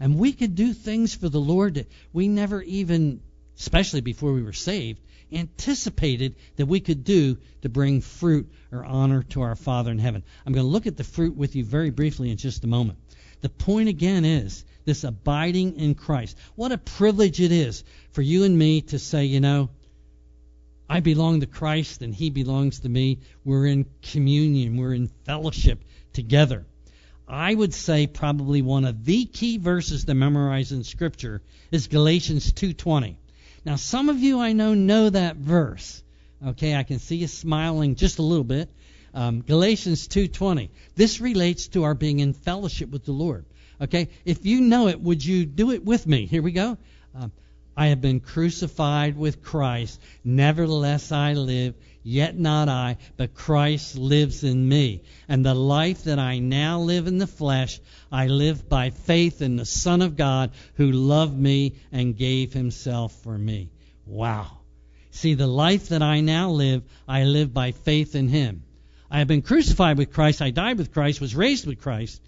And 0.00 0.18
we 0.18 0.32
could 0.32 0.56
do 0.56 0.72
things 0.72 1.14
for 1.14 1.28
the 1.28 1.40
Lord 1.40 1.74
that 1.74 1.88
we 2.12 2.26
never 2.26 2.60
even, 2.62 3.20
especially 3.60 4.00
before 4.00 4.32
we 4.32 4.42
were 4.42 4.52
saved, 4.52 5.00
anticipated 5.32 6.34
that 6.56 6.66
we 6.66 6.80
could 6.80 7.04
do 7.04 7.38
to 7.62 7.68
bring 7.68 8.00
fruit 8.00 8.52
or 8.72 8.84
honor 8.84 9.22
to 9.22 9.42
our 9.42 9.54
Father 9.54 9.92
in 9.92 10.00
heaven. 10.00 10.24
I'm 10.44 10.52
going 10.52 10.66
to 10.66 10.70
look 10.70 10.88
at 10.88 10.96
the 10.96 11.04
fruit 11.04 11.36
with 11.36 11.54
you 11.54 11.64
very 11.64 11.90
briefly 11.90 12.32
in 12.32 12.38
just 12.38 12.64
a 12.64 12.68
moment. 12.68 12.98
The 13.40 13.48
point 13.50 13.88
again 13.88 14.24
is 14.24 14.64
this 14.84 15.04
abiding 15.04 15.76
in 15.76 15.94
Christ. 15.94 16.36
What 16.54 16.72
a 16.72 16.78
privilege 16.78 17.40
it 17.40 17.52
is 17.52 17.84
for 18.12 18.22
you 18.22 18.44
and 18.44 18.58
me 18.58 18.82
to 18.82 18.98
say, 18.98 19.24
you 19.24 19.40
know, 19.40 19.70
I 20.88 21.00
belong 21.00 21.40
to 21.40 21.46
Christ 21.46 22.02
and 22.02 22.14
He 22.14 22.30
belongs 22.30 22.80
to 22.80 22.88
me. 22.88 23.20
We're 23.44 23.66
in 23.66 23.86
communion, 24.02 24.76
we're 24.76 24.94
in 24.94 25.08
fellowship 25.24 25.82
together. 26.12 26.66
I 27.26 27.54
would 27.54 27.72
say 27.72 28.06
probably 28.06 28.60
one 28.60 28.84
of 28.84 29.04
the 29.04 29.24
key 29.24 29.56
verses 29.56 30.04
to 30.04 30.14
memorize 30.14 30.72
in 30.72 30.84
Scripture 30.84 31.40
is 31.70 31.86
Galatians 31.86 32.52
2:20. 32.52 33.16
Now, 33.64 33.76
some 33.76 34.10
of 34.10 34.20
you 34.20 34.40
I 34.40 34.52
know 34.52 34.74
know 34.74 35.08
that 35.08 35.36
verse. 35.36 36.02
Okay, 36.46 36.76
I 36.76 36.82
can 36.82 36.98
see 36.98 37.16
you 37.16 37.26
smiling 37.26 37.94
just 37.94 38.18
a 38.18 38.22
little 38.22 38.44
bit. 38.44 38.68
Um, 39.14 39.40
Galatians 39.40 40.06
2:20. 40.06 40.68
This 40.96 41.20
relates 41.20 41.68
to 41.68 41.84
our 41.84 41.94
being 41.94 42.18
in 42.18 42.34
fellowship 42.34 42.90
with 42.90 43.04
the 43.04 43.12
Lord. 43.12 43.46
Okay, 43.80 44.08
if 44.24 44.46
you 44.46 44.60
know 44.60 44.88
it, 44.88 45.00
would 45.00 45.24
you 45.24 45.46
do 45.46 45.72
it 45.72 45.84
with 45.84 46.06
me? 46.06 46.26
Here 46.26 46.42
we 46.42 46.52
go. 46.52 46.78
Um, 47.14 47.32
I 47.76 47.86
have 47.88 48.00
been 48.00 48.20
crucified 48.20 49.16
with 49.16 49.42
Christ. 49.42 50.00
Nevertheless, 50.22 51.10
I 51.10 51.32
live. 51.32 51.74
Yet 52.06 52.38
not 52.38 52.68
I, 52.68 52.98
but 53.16 53.34
Christ 53.34 53.96
lives 53.96 54.44
in 54.44 54.68
me. 54.68 55.02
And 55.26 55.44
the 55.44 55.54
life 55.54 56.04
that 56.04 56.18
I 56.18 56.38
now 56.38 56.80
live 56.80 57.06
in 57.06 57.16
the 57.18 57.26
flesh, 57.26 57.80
I 58.12 58.26
live 58.26 58.68
by 58.68 58.90
faith 58.90 59.40
in 59.40 59.56
the 59.56 59.64
Son 59.64 60.02
of 60.02 60.14
God 60.14 60.52
who 60.74 60.92
loved 60.92 61.36
me 61.36 61.76
and 61.90 62.16
gave 62.16 62.52
himself 62.52 63.12
for 63.22 63.36
me. 63.36 63.70
Wow. 64.06 64.58
See, 65.10 65.34
the 65.34 65.46
life 65.46 65.88
that 65.88 66.02
I 66.02 66.20
now 66.20 66.50
live, 66.50 66.82
I 67.08 67.24
live 67.24 67.54
by 67.54 67.72
faith 67.72 68.14
in 68.14 68.28
him. 68.28 68.64
I 69.10 69.20
have 69.20 69.28
been 69.28 69.42
crucified 69.42 69.96
with 69.96 70.12
Christ, 70.12 70.42
I 70.42 70.50
died 70.50 70.76
with 70.76 70.92
Christ, 70.92 71.20
was 71.20 71.34
raised 71.34 71.66
with 71.66 71.80
Christ, 71.80 72.20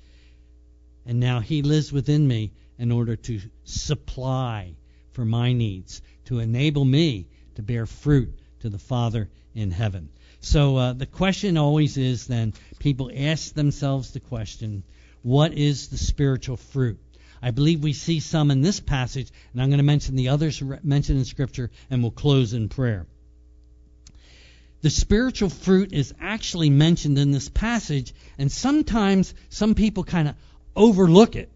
and 1.06 1.20
now 1.20 1.40
he 1.40 1.62
lives 1.62 1.92
within 1.92 2.26
me 2.26 2.52
in 2.78 2.92
order 2.92 3.16
to 3.16 3.40
supply 3.64 4.74
for 5.12 5.24
my 5.24 5.52
needs, 5.52 6.02
to 6.26 6.40
enable 6.40 6.84
me 6.84 7.26
to 7.54 7.62
bear 7.62 7.86
fruit 7.86 8.38
to 8.60 8.68
the 8.68 8.78
Father 8.78 9.30
in 9.54 9.70
heaven. 9.70 10.10
So 10.40 10.76
uh, 10.76 10.92
the 10.92 11.06
question 11.06 11.56
always 11.56 11.96
is 11.96 12.26
then 12.26 12.52
people 12.78 13.10
ask 13.14 13.54
themselves 13.54 14.12
the 14.12 14.20
question, 14.20 14.82
what 15.22 15.54
is 15.54 15.88
the 15.88 15.96
spiritual 15.96 16.56
fruit? 16.56 16.98
I 17.40 17.50
believe 17.50 17.82
we 17.82 17.92
see 17.92 18.20
some 18.20 18.50
in 18.50 18.62
this 18.62 18.80
passage, 18.80 19.30
and 19.52 19.62
I'm 19.62 19.68
going 19.68 19.78
to 19.78 19.84
mention 19.84 20.16
the 20.16 20.28
others 20.28 20.62
mentioned 20.82 21.18
in 21.18 21.24
Scripture, 21.24 21.70
and 21.90 22.02
we'll 22.02 22.10
close 22.10 22.52
in 22.52 22.68
prayer. 22.68 23.06
The 24.82 24.90
spiritual 24.90 25.50
fruit 25.50 25.92
is 25.92 26.14
actually 26.20 26.70
mentioned 26.70 27.18
in 27.18 27.30
this 27.30 27.48
passage, 27.48 28.14
and 28.38 28.52
sometimes 28.52 29.34
some 29.48 29.74
people 29.74 30.04
kind 30.04 30.28
of 30.28 30.34
overlook 30.76 31.36
it. 31.36 31.50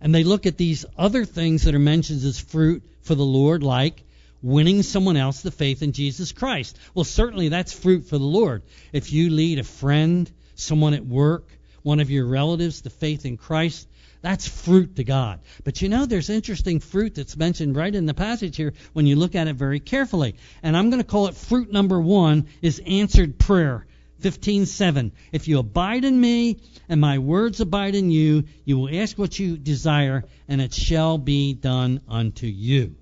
And 0.00 0.14
they 0.14 0.24
look 0.24 0.46
at 0.46 0.58
these 0.58 0.84
other 0.96 1.24
things 1.24 1.64
that 1.64 1.74
are 1.74 1.80
mentioned 1.80 2.22
as 2.22 2.38
fruit 2.38 2.84
for 3.02 3.14
the 3.14 3.24
Lord, 3.24 3.62
like 3.62 4.02
winning 4.42 4.82
someone 4.82 5.16
else 5.16 5.42
to 5.42 5.50
faith 5.50 5.82
in 5.82 5.92
Jesus 5.92 6.32
Christ. 6.32 6.78
Well, 6.94 7.04
certainly 7.04 7.48
that's 7.48 7.72
fruit 7.72 8.06
for 8.06 8.18
the 8.18 8.24
Lord. 8.24 8.62
If 8.92 9.12
you 9.12 9.30
lead 9.30 9.58
a 9.58 9.64
friend, 9.64 10.30
someone 10.54 10.94
at 10.94 11.04
work, 11.04 11.48
one 11.82 12.00
of 12.00 12.10
your 12.10 12.26
relatives 12.26 12.82
to 12.82 12.90
faith 12.90 13.24
in 13.24 13.36
Christ, 13.36 13.88
that's 14.22 14.48
fruit 14.48 14.96
to 14.96 15.04
God. 15.04 15.40
But 15.64 15.82
you 15.82 15.88
know, 15.88 16.04
there's 16.04 16.30
interesting 16.30 16.80
fruit 16.80 17.14
that's 17.14 17.36
mentioned 17.36 17.76
right 17.76 17.94
in 17.94 18.06
the 18.06 18.14
passage 18.14 18.56
here 18.56 18.74
when 18.92 19.06
you 19.06 19.16
look 19.16 19.34
at 19.34 19.46
it 19.46 19.56
very 19.56 19.80
carefully. 19.80 20.36
And 20.62 20.76
I'm 20.76 20.90
going 20.90 21.02
to 21.02 21.08
call 21.08 21.28
it 21.28 21.36
fruit 21.36 21.72
number 21.72 22.00
one 22.00 22.48
is 22.60 22.82
answered 22.84 23.38
prayer. 23.38 23.86
15:7 24.22 25.12
If 25.32 25.48
you 25.48 25.58
abide 25.58 26.04
in 26.04 26.20
me 26.20 26.58
and 26.88 27.00
my 27.00 27.18
words 27.18 27.60
abide 27.60 27.94
in 27.94 28.10
you, 28.10 28.44
you 28.64 28.78
will 28.78 29.02
ask 29.02 29.18
what 29.18 29.38
you 29.38 29.56
desire 29.56 30.24
and 30.48 30.60
it 30.60 30.72
shall 30.72 31.18
be 31.18 31.54
done 31.54 32.00
unto 32.08 32.46
you. 32.46 32.96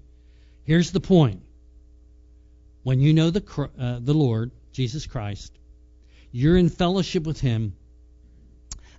Here's 0.65 0.91
the 0.91 1.01
point. 1.01 1.43
When 2.83 3.01
you 3.01 3.15
know 3.15 3.31
the, 3.31 3.71
uh, 3.79 3.99
the 4.01 4.15
Lord, 4.15 4.51
Jesus 4.73 5.07
Christ, 5.07 5.53
you're 6.33 6.57
in 6.57 6.69
fellowship 6.69 7.25
with 7.25 7.41
Him. 7.41 7.75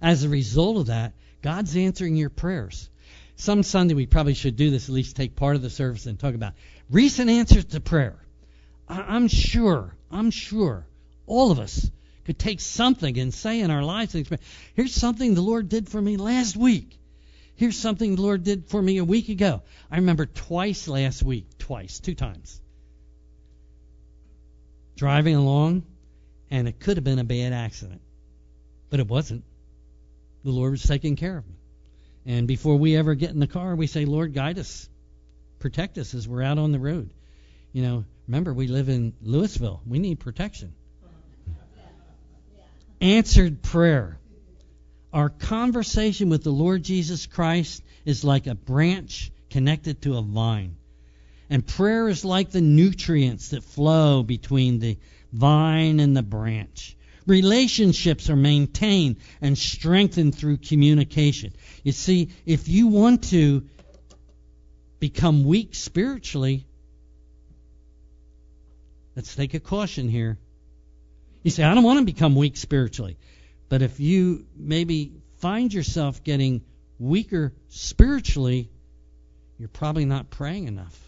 As 0.02 0.24
a 0.24 0.30
result 0.30 0.78
of 0.78 0.86
that, 0.88 1.14
God's 1.42 1.76
answering 1.76 2.16
your 2.16 2.30
prayers. 2.30 2.90
Some 3.36 3.64
Sunday 3.64 3.94
we 3.94 4.06
probably 4.06 4.34
should 4.34 4.56
do 4.56 4.72
this, 4.72 4.88
at 4.88 4.96
least 4.96 5.16
take 5.16 5.36
part 5.36 5.56
of 5.56 5.62
the 5.62 5.70
service 5.70 6.06
and 6.06 6.18
talk 6.18 6.34
about 6.34 6.54
recent 6.90 7.30
answers 7.30 7.66
to 7.66 7.82
prayer. 7.82 8.18
I'm 8.88 9.28
sure, 9.28 9.96
I'm 10.10 10.32
sure 10.32 10.88
all 11.28 11.52
of 11.52 11.60
us 11.60 11.90
could 12.26 12.40
take 12.40 12.60
something 12.60 13.18
and 13.20 13.34
say 13.34 13.62
in 13.62 13.72
our 13.72 13.84
lives, 13.84 14.16
here's 14.74 14.94
something 14.94 15.36
the 15.36 15.42
Lord 15.42 15.70
did 15.70 15.88
for 15.88 16.02
me 16.02 16.18
last 16.18 16.58
week. 16.58 17.00
Here's 17.56 17.78
something 17.78 18.16
the 18.16 18.22
Lord 18.22 18.44
did 18.44 18.68
for 18.68 18.82
me 18.82 18.98
a 18.98 19.06
week 19.06 19.30
ago. 19.30 19.62
I 19.90 19.98
remember 19.98 20.26
twice 20.26 20.88
last 20.88 21.24
week, 21.24 21.58
twice, 21.58 22.00
two 22.00 22.16
times. 22.16 22.60
Driving 24.98 25.36
along, 25.36 25.84
and 26.50 26.68
it 26.68 26.80
could 26.80 26.98
have 26.98 27.04
been 27.04 27.20
a 27.20 27.24
bad 27.24 27.54
accident, 27.54 28.02
but 28.90 29.00
it 29.00 29.08
wasn't. 29.08 29.44
The 30.44 30.52
Lord 30.52 30.72
was 30.72 30.84
taking 30.84 31.16
care 31.16 31.38
of 31.38 31.48
me. 31.48 31.56
And 32.26 32.48
before 32.48 32.78
we 32.78 32.96
ever 32.96 33.14
get 33.14 33.30
in 33.30 33.40
the 33.40 33.48
car, 33.48 33.76
we 33.76 33.88
say, 33.88 34.06
Lord, 34.06 34.34
guide 34.34 34.58
us, 34.58 34.90
protect 35.60 35.98
us 35.98 36.14
as 36.14 36.28
we're 36.28 36.42
out 36.42 36.58
on 36.58 36.72
the 36.72 36.80
road. 36.80 37.12
You 37.72 37.84
know, 37.84 38.06
remember, 38.28 38.54
we 38.54 38.68
live 38.68 38.90
in 38.90 39.14
Louisville. 39.22 39.82
We 39.86 40.00
need 40.00 40.20
protection. 40.20 40.74
Answered 43.02 43.62
prayer. 43.62 44.20
Our 45.14 45.30
conversation 45.30 46.30
with 46.30 46.44
the 46.44 46.52
Lord 46.52 46.84
Jesus 46.84 47.26
Christ 47.26 47.84
is 48.04 48.24
like 48.24 48.48
a 48.48 48.56
branch 48.56 49.32
connected 49.50 50.02
to 50.02 50.18
a 50.18 50.22
vine. 50.22 50.76
And 51.50 51.66
prayer 51.66 52.10
is 52.10 52.26
like 52.26 52.52
the 52.52 52.62
nutrients 52.62 53.50
that 53.50 53.64
flow 53.64 54.24
between 54.24 54.80
the 54.80 54.98
vine 55.32 56.00
and 56.00 56.18
the 56.18 56.24
branch. 56.24 56.98
Relationships 57.28 58.30
are 58.30 58.36
maintained 58.36 59.18
and 59.42 59.58
strengthened 59.58 60.36
through 60.36 60.58
communication. 60.58 61.54
You 61.84 61.92
see, 61.92 62.30
if 62.46 62.68
you 62.68 62.88
want 62.88 63.26
to 63.30 63.66
become 65.00 65.44
weak 65.44 65.76
spiritually, 65.76 66.68
let's 69.16 69.36
take 69.36 69.54
a 69.54 69.60
caution 69.60 70.08
here. 70.08 70.38
You 71.46 71.52
say, 71.52 71.64
I 71.64 71.76
don't 71.76 71.84
want 71.84 72.00
to 72.00 72.06
become 72.06 72.36
weak 72.36 72.58
spiritually. 72.58 73.20
But 73.70 73.84
if 73.84 74.00
you 74.00 74.48
maybe 74.58 75.12
find 75.38 75.72
yourself 75.72 76.24
getting 76.24 76.64
weaker 76.98 77.54
spiritually, 77.68 78.72
you're 79.60 79.70
probably 79.70 80.06
not 80.06 80.32
praying 80.32 80.68
enough. 80.68 81.00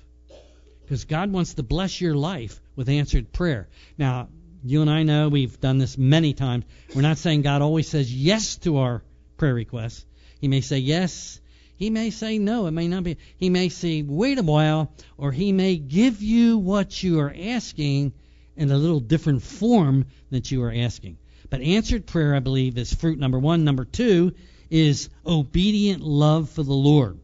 Because 0.83 1.05
God 1.05 1.31
wants 1.31 1.55
to 1.55 1.63
bless 1.63 1.99
your 1.99 2.13
life 2.13 2.61
with 2.75 2.87
answered 2.87 3.33
prayer. 3.33 3.67
Now, 3.97 4.29
you 4.63 4.81
and 4.81 4.91
I 4.91 5.01
know 5.01 5.27
we've 5.27 5.59
done 5.59 5.79
this 5.79 5.97
many 5.97 6.33
times. 6.33 6.65
We're 6.93 7.01
not 7.01 7.17
saying 7.17 7.41
God 7.41 7.63
always 7.63 7.89
says 7.89 8.13
yes 8.13 8.57
to 8.57 8.77
our 8.77 9.01
prayer 9.37 9.55
requests. 9.55 10.05
He 10.39 10.47
may 10.47 10.61
say 10.61 10.77
yes. 10.77 11.41
He 11.77 11.89
may 11.89 12.11
say 12.11 12.37
no. 12.37 12.67
It 12.67 12.71
may 12.71 12.87
not 12.87 13.03
be. 13.03 13.17
He 13.37 13.49
may 13.49 13.69
say 13.69 14.03
wait 14.03 14.37
a 14.37 14.43
while, 14.43 14.91
or 15.17 15.31
he 15.31 15.51
may 15.51 15.77
give 15.77 16.21
you 16.21 16.59
what 16.59 17.01
you 17.01 17.21
are 17.21 17.35
asking 17.35 18.13
in 18.57 18.71
a 18.71 18.77
little 18.77 18.99
different 18.99 19.43
form 19.43 20.05
that 20.31 20.51
you 20.51 20.63
are 20.63 20.73
asking. 20.73 21.17
But 21.49 21.61
answered 21.61 22.05
prayer, 22.05 22.35
I 22.35 22.39
believe, 22.39 22.77
is 22.77 22.93
fruit 22.93 23.19
number 23.19 23.39
one. 23.39 23.63
Number 23.63 23.85
two 23.85 24.33
is 24.69 25.09
obedient 25.25 26.01
love 26.01 26.49
for 26.49 26.63
the 26.63 26.73
Lord. 26.73 27.19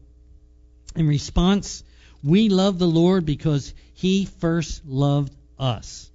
In 0.96 1.06
response, 1.06 1.84
we 2.22 2.48
love 2.48 2.78
the 2.78 2.88
Lord 2.88 3.26
because 3.26 3.74
He 3.92 4.24
first 4.24 4.86
loved 4.86 5.34
us. 5.58 6.10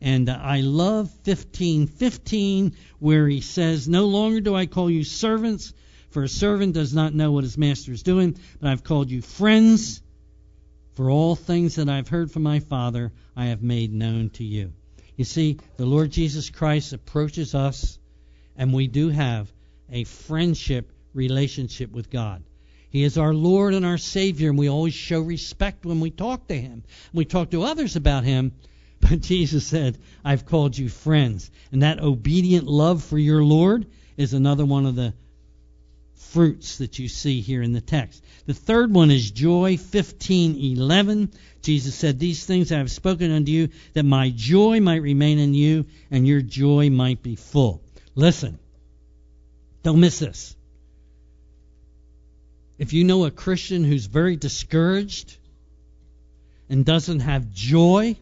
And 0.00 0.28
I 0.28 0.60
love 0.60 1.10
15:15 1.22 2.72
where 2.98 3.26
he 3.26 3.40
says, 3.40 3.88
"No 3.88 4.06
longer 4.06 4.40
do 4.40 4.54
I 4.54 4.66
call 4.66 4.90
you 4.90 5.02
servants, 5.02 5.72
for 6.10 6.22
a 6.22 6.28
servant 6.28 6.74
does 6.74 6.92
not 6.92 7.14
know 7.14 7.32
what 7.32 7.44
his 7.44 7.56
master 7.56 7.92
is 7.92 8.02
doing, 8.02 8.36
but 8.60 8.70
I've 8.70 8.84
called 8.84 9.10
you 9.10 9.22
friends, 9.22 10.02
for 10.94 11.10
all 11.10 11.36
things 11.36 11.76
that 11.76 11.88
I've 11.88 12.08
heard 12.08 12.30
from 12.30 12.42
my 12.42 12.60
Father 12.60 13.12
I 13.36 13.46
have 13.46 13.62
made 13.62 13.92
known 13.92 14.30
to 14.30 14.44
you." 14.44 14.72
You 15.16 15.24
see, 15.24 15.58
the 15.76 15.86
Lord 15.86 16.10
Jesus 16.10 16.50
Christ 16.50 16.92
approaches 16.92 17.54
us 17.54 17.98
and 18.56 18.72
we 18.72 18.86
do 18.86 19.08
have 19.08 19.52
a 19.90 20.04
friendship 20.04 20.92
relationship 21.12 21.92
with 21.92 22.10
God. 22.10 22.42
He 22.90 23.02
is 23.02 23.18
our 23.18 23.34
Lord 23.34 23.74
and 23.74 23.84
our 23.84 23.98
Savior, 23.98 24.50
and 24.50 24.58
we 24.58 24.68
always 24.68 24.94
show 24.94 25.20
respect 25.20 25.84
when 25.84 26.00
we 26.00 26.10
talk 26.10 26.46
to 26.48 26.60
Him. 26.60 26.84
We 27.12 27.24
talk 27.24 27.50
to 27.50 27.64
others 27.64 27.96
about 27.96 28.24
Him, 28.24 28.52
but 29.00 29.20
Jesus 29.20 29.66
said, 29.66 29.98
I've 30.24 30.46
called 30.46 30.78
you 30.78 30.88
friends. 30.88 31.50
And 31.72 31.82
that 31.82 32.00
obedient 32.00 32.66
love 32.66 33.02
for 33.02 33.18
your 33.18 33.42
Lord 33.42 33.86
is 34.16 34.32
another 34.32 34.64
one 34.64 34.86
of 34.86 34.94
the 34.94 35.12
fruits 36.16 36.78
that 36.78 36.98
you 36.98 37.08
see 37.08 37.40
here 37.40 37.62
in 37.62 37.72
the 37.72 37.80
text. 37.80 38.22
The 38.46 38.54
third 38.54 38.92
one 38.92 39.10
is 39.10 39.30
joy, 39.30 39.76
15:11. 39.76 41.30
Jesus 41.62 41.94
said, 41.94 42.18
"These 42.18 42.44
things 42.44 42.72
I 42.72 42.78
have 42.78 42.90
spoken 42.90 43.30
unto 43.30 43.52
you, 43.52 43.68
that 43.94 44.04
my 44.04 44.30
joy 44.30 44.80
might 44.80 45.02
remain 45.02 45.38
in 45.38 45.54
you, 45.54 45.86
and 46.10 46.26
your 46.26 46.42
joy 46.42 46.90
might 46.90 47.22
be 47.22 47.36
full." 47.36 47.82
Listen, 48.14 48.58
don't 49.82 50.00
miss 50.00 50.18
this. 50.18 50.56
If 52.78 52.92
you 52.92 53.04
know 53.04 53.24
a 53.24 53.30
Christian 53.30 53.84
who's 53.84 54.06
very 54.06 54.36
discouraged 54.36 55.36
and 56.68 56.84
doesn't 56.84 57.20
have 57.20 57.52
joy, 57.52 58.16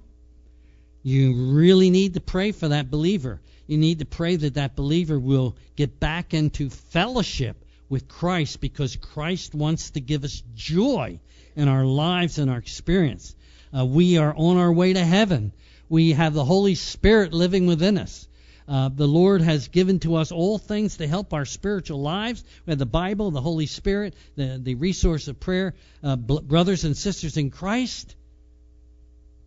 you 1.02 1.52
really 1.52 1.90
need 1.90 2.14
to 2.14 2.20
pray 2.20 2.52
for 2.52 2.68
that 2.68 2.90
believer. 2.90 3.40
You 3.66 3.78
need 3.78 4.00
to 4.00 4.04
pray 4.04 4.36
that 4.36 4.54
that 4.54 4.76
believer 4.76 5.18
will 5.18 5.56
get 5.76 5.98
back 5.98 6.34
into 6.34 6.68
fellowship 6.68 7.61
with 7.92 8.08
Christ 8.08 8.62
because 8.62 8.96
Christ 8.96 9.54
wants 9.54 9.90
to 9.90 10.00
give 10.00 10.24
us 10.24 10.42
joy 10.54 11.20
in 11.54 11.68
our 11.68 11.84
lives 11.84 12.38
and 12.38 12.50
our 12.50 12.56
experience. 12.56 13.36
Uh, 13.76 13.84
we 13.84 14.16
are 14.16 14.34
on 14.34 14.56
our 14.56 14.72
way 14.72 14.94
to 14.94 15.04
heaven. 15.04 15.52
We 15.90 16.12
have 16.12 16.32
the 16.32 16.42
Holy 16.44 16.74
Spirit 16.74 17.34
living 17.34 17.66
within 17.66 17.98
us. 17.98 18.26
Uh, 18.66 18.88
the 18.88 19.06
Lord 19.06 19.42
has 19.42 19.68
given 19.68 19.98
to 20.00 20.14
us 20.14 20.32
all 20.32 20.56
things 20.56 20.96
to 20.96 21.06
help 21.06 21.34
our 21.34 21.44
spiritual 21.44 22.00
lives. 22.00 22.42
We 22.64 22.70
have 22.70 22.78
the 22.78 22.86
Bible, 22.86 23.30
the 23.30 23.42
Holy 23.42 23.66
Spirit, 23.66 24.14
the, 24.36 24.58
the 24.58 24.76
resource 24.76 25.28
of 25.28 25.38
prayer. 25.38 25.74
Uh, 26.02 26.16
bl- 26.16 26.38
brothers 26.38 26.84
and 26.84 26.96
sisters 26.96 27.36
in 27.36 27.50
Christ, 27.50 28.16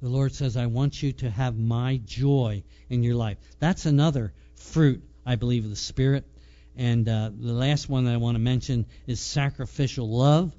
the 0.03 0.09
Lord 0.09 0.35
says, 0.35 0.55
I 0.55 0.67
want 0.67 1.01
you 1.01 1.13
to 1.13 1.31
have 1.31 1.57
my 1.57 1.99
joy 2.05 2.63
in 2.89 3.01
your 3.01 3.15
life. 3.15 3.39
That's 3.57 3.87
another 3.87 4.33
fruit, 4.53 5.01
I 5.25 5.35
believe, 5.35 5.63
of 5.63 5.71
the 5.71 5.75
Spirit. 5.75 6.25
And 6.77 7.07
uh, 7.07 7.31
the 7.37 7.53
last 7.53 7.87
one 7.89 8.05
that 8.05 8.13
I 8.13 8.17
want 8.17 8.35
to 8.35 8.39
mention 8.39 8.85
is 9.07 9.19
sacrificial 9.19 10.09
love. 10.09 10.53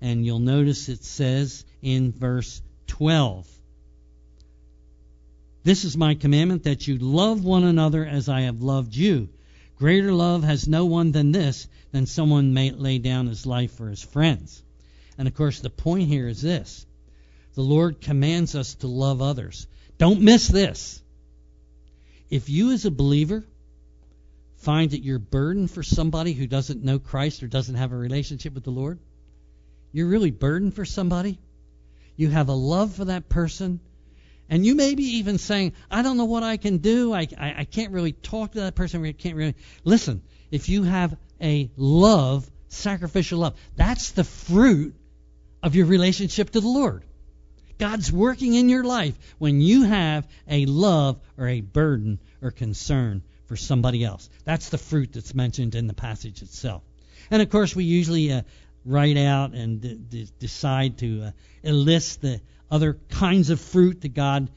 And 0.00 0.24
you'll 0.24 0.38
notice 0.38 0.88
it 0.88 1.02
says 1.02 1.64
in 1.82 2.12
verse 2.12 2.62
12 2.86 3.48
This 5.64 5.84
is 5.84 5.96
my 5.96 6.14
commandment 6.14 6.64
that 6.64 6.86
you 6.86 6.98
love 6.98 7.44
one 7.44 7.64
another 7.64 8.06
as 8.06 8.28
I 8.28 8.42
have 8.42 8.62
loved 8.62 8.94
you. 8.94 9.28
Greater 9.76 10.12
love 10.12 10.42
has 10.44 10.68
no 10.68 10.86
one 10.86 11.12
than 11.12 11.32
this, 11.32 11.68
than 11.92 12.06
someone 12.06 12.52
may 12.52 12.70
lay 12.70 12.98
down 12.98 13.26
his 13.26 13.46
life 13.46 13.72
for 13.72 13.88
his 13.88 14.02
friends. 14.02 14.62
And 15.16 15.26
of 15.26 15.34
course, 15.34 15.60
the 15.60 15.70
point 15.70 16.08
here 16.08 16.28
is 16.28 16.42
this 16.42 16.86
the 17.54 17.62
Lord 17.62 18.00
commands 18.00 18.54
us 18.54 18.74
to 18.76 18.86
love 18.86 19.20
others. 19.20 19.66
Don't 19.98 20.20
miss 20.20 20.46
this. 20.46 21.02
If 22.30 22.48
you, 22.48 22.70
as 22.70 22.84
a 22.84 22.90
believer, 22.90 23.44
find 24.58 24.90
that 24.90 25.02
you're 25.02 25.18
burdened 25.18 25.70
for 25.70 25.82
somebody 25.82 26.32
who 26.32 26.46
doesn't 26.46 26.82
know 26.82 26.98
Christ 26.98 27.42
or 27.42 27.46
doesn't 27.46 27.76
have 27.76 27.92
a 27.92 27.96
relationship 27.96 28.54
with 28.54 28.64
the 28.64 28.70
Lord, 28.70 28.98
you're 29.92 30.08
really 30.08 30.30
burdened 30.30 30.74
for 30.74 30.84
somebody. 30.84 31.38
You 32.16 32.28
have 32.30 32.48
a 32.48 32.54
love 32.54 32.94
for 32.94 33.06
that 33.06 33.28
person. 33.28 33.80
And 34.50 34.66
you 34.66 34.74
may 34.74 34.94
be 34.94 35.18
even 35.18 35.38
saying, 35.38 35.74
I 35.90 36.02
don't 36.02 36.16
know 36.16 36.24
what 36.24 36.42
I 36.42 36.56
can 36.56 36.78
do. 36.78 37.12
I, 37.12 37.28
I, 37.38 37.54
I 37.58 37.64
can't 37.64 37.92
really 37.92 38.12
talk 38.12 38.52
to 38.52 38.60
that 38.60 38.74
person. 38.74 39.04
I 39.04 39.12
can't 39.12 39.36
really. 39.36 39.54
Listen, 39.84 40.22
if 40.50 40.68
you 40.68 40.82
have 40.82 41.16
a 41.40 41.70
love, 41.76 42.50
sacrificial 42.68 43.40
love, 43.40 43.58
that's 43.76 44.10
the 44.12 44.24
fruit 44.24 44.94
of 45.62 45.74
your 45.74 45.86
relationship 45.86 46.50
to 46.50 46.60
the 46.60 46.68
Lord. 46.68 47.04
God's 47.78 48.10
working 48.10 48.54
in 48.54 48.68
your 48.68 48.82
life 48.82 49.16
when 49.38 49.60
you 49.60 49.84
have 49.84 50.26
a 50.48 50.66
love 50.66 51.20
or 51.36 51.46
a 51.46 51.60
burden 51.60 52.18
or 52.42 52.50
concern 52.50 53.22
for 53.48 53.56
somebody 53.56 54.04
else. 54.04 54.28
That's 54.44 54.68
the 54.68 54.78
fruit 54.78 55.12
that's 55.14 55.34
mentioned 55.34 55.74
in 55.74 55.86
the 55.86 55.94
passage 55.94 56.42
itself. 56.42 56.82
And 57.30 57.42
of 57.42 57.50
course, 57.50 57.74
we 57.74 57.84
usually 57.84 58.32
uh, 58.32 58.42
write 58.84 59.16
out 59.16 59.52
and 59.52 59.80
d- 59.80 59.94
d- 59.94 60.28
decide 60.38 60.98
to 60.98 61.22
uh, 61.24 61.30
enlist 61.64 62.20
the 62.20 62.40
other 62.70 62.98
kinds 63.08 63.50
of 63.50 63.60
fruit 63.60 64.02
that 64.02 64.14
God 64.14 64.48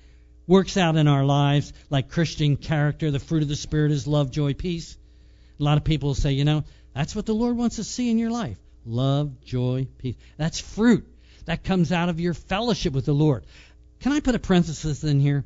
works 0.45 0.75
out 0.75 0.97
in 0.97 1.07
our 1.07 1.23
lives, 1.23 1.71
like 1.89 2.09
Christian 2.09 2.57
character. 2.57 3.09
The 3.09 3.19
fruit 3.19 3.43
of 3.43 3.47
the 3.47 3.55
Spirit 3.55 3.91
is 3.91 4.05
love, 4.05 4.31
joy, 4.31 4.53
peace. 4.53 4.97
A 5.59 5.63
lot 5.63 5.77
of 5.77 5.83
people 5.83 6.13
say, 6.13 6.33
you 6.33 6.43
know, 6.43 6.65
that's 6.93 7.15
what 7.15 7.25
the 7.25 7.33
Lord 7.33 7.55
wants 7.55 7.77
to 7.77 7.83
see 7.83 8.09
in 8.09 8.17
your 8.17 8.31
life 8.31 8.57
love, 8.85 9.41
joy, 9.41 9.87
peace. 9.99 10.15
That's 10.37 10.59
fruit. 10.59 11.07
That 11.45 11.63
comes 11.63 11.91
out 11.91 12.09
of 12.09 12.19
your 12.19 12.33
fellowship 12.33 12.93
with 12.93 13.05
the 13.05 13.13
Lord. 13.13 13.45
Can 13.99 14.11
I 14.11 14.19
put 14.19 14.35
a 14.35 14.39
parenthesis 14.39 15.03
in 15.03 15.19
here? 15.19 15.45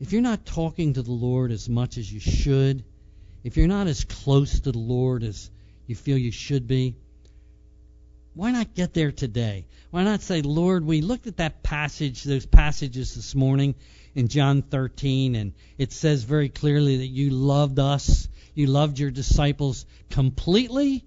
If 0.00 0.12
you're 0.12 0.22
not 0.22 0.44
talking 0.44 0.94
to 0.94 1.02
the 1.02 1.12
Lord 1.12 1.50
as 1.52 1.68
much 1.68 1.96
as 1.96 2.12
you 2.12 2.20
should, 2.20 2.84
if 3.42 3.56
you're 3.56 3.68
not 3.68 3.86
as 3.86 4.04
close 4.04 4.60
to 4.60 4.72
the 4.72 4.78
Lord 4.78 5.22
as 5.22 5.50
you 5.86 5.94
feel 5.94 6.18
you 6.18 6.32
should 6.32 6.66
be, 6.66 6.96
why 8.34 8.50
not 8.50 8.74
get 8.74 8.92
there 8.92 9.12
today? 9.12 9.66
Why 9.90 10.04
not 10.04 10.20
say, 10.20 10.42
Lord, 10.42 10.84
we 10.84 11.00
looked 11.00 11.26
at 11.26 11.38
that 11.38 11.62
passage, 11.62 12.22
those 12.22 12.44
passages 12.44 13.14
this 13.14 13.34
morning 13.34 13.74
in 14.14 14.28
John 14.28 14.60
13, 14.60 15.34
and 15.34 15.54
it 15.78 15.92
says 15.92 16.24
very 16.24 16.50
clearly 16.50 16.98
that 16.98 17.06
you 17.06 17.30
loved 17.30 17.78
us, 17.78 18.28
you 18.54 18.66
loved 18.66 18.98
your 18.98 19.10
disciples 19.10 19.86
completely, 20.10 21.04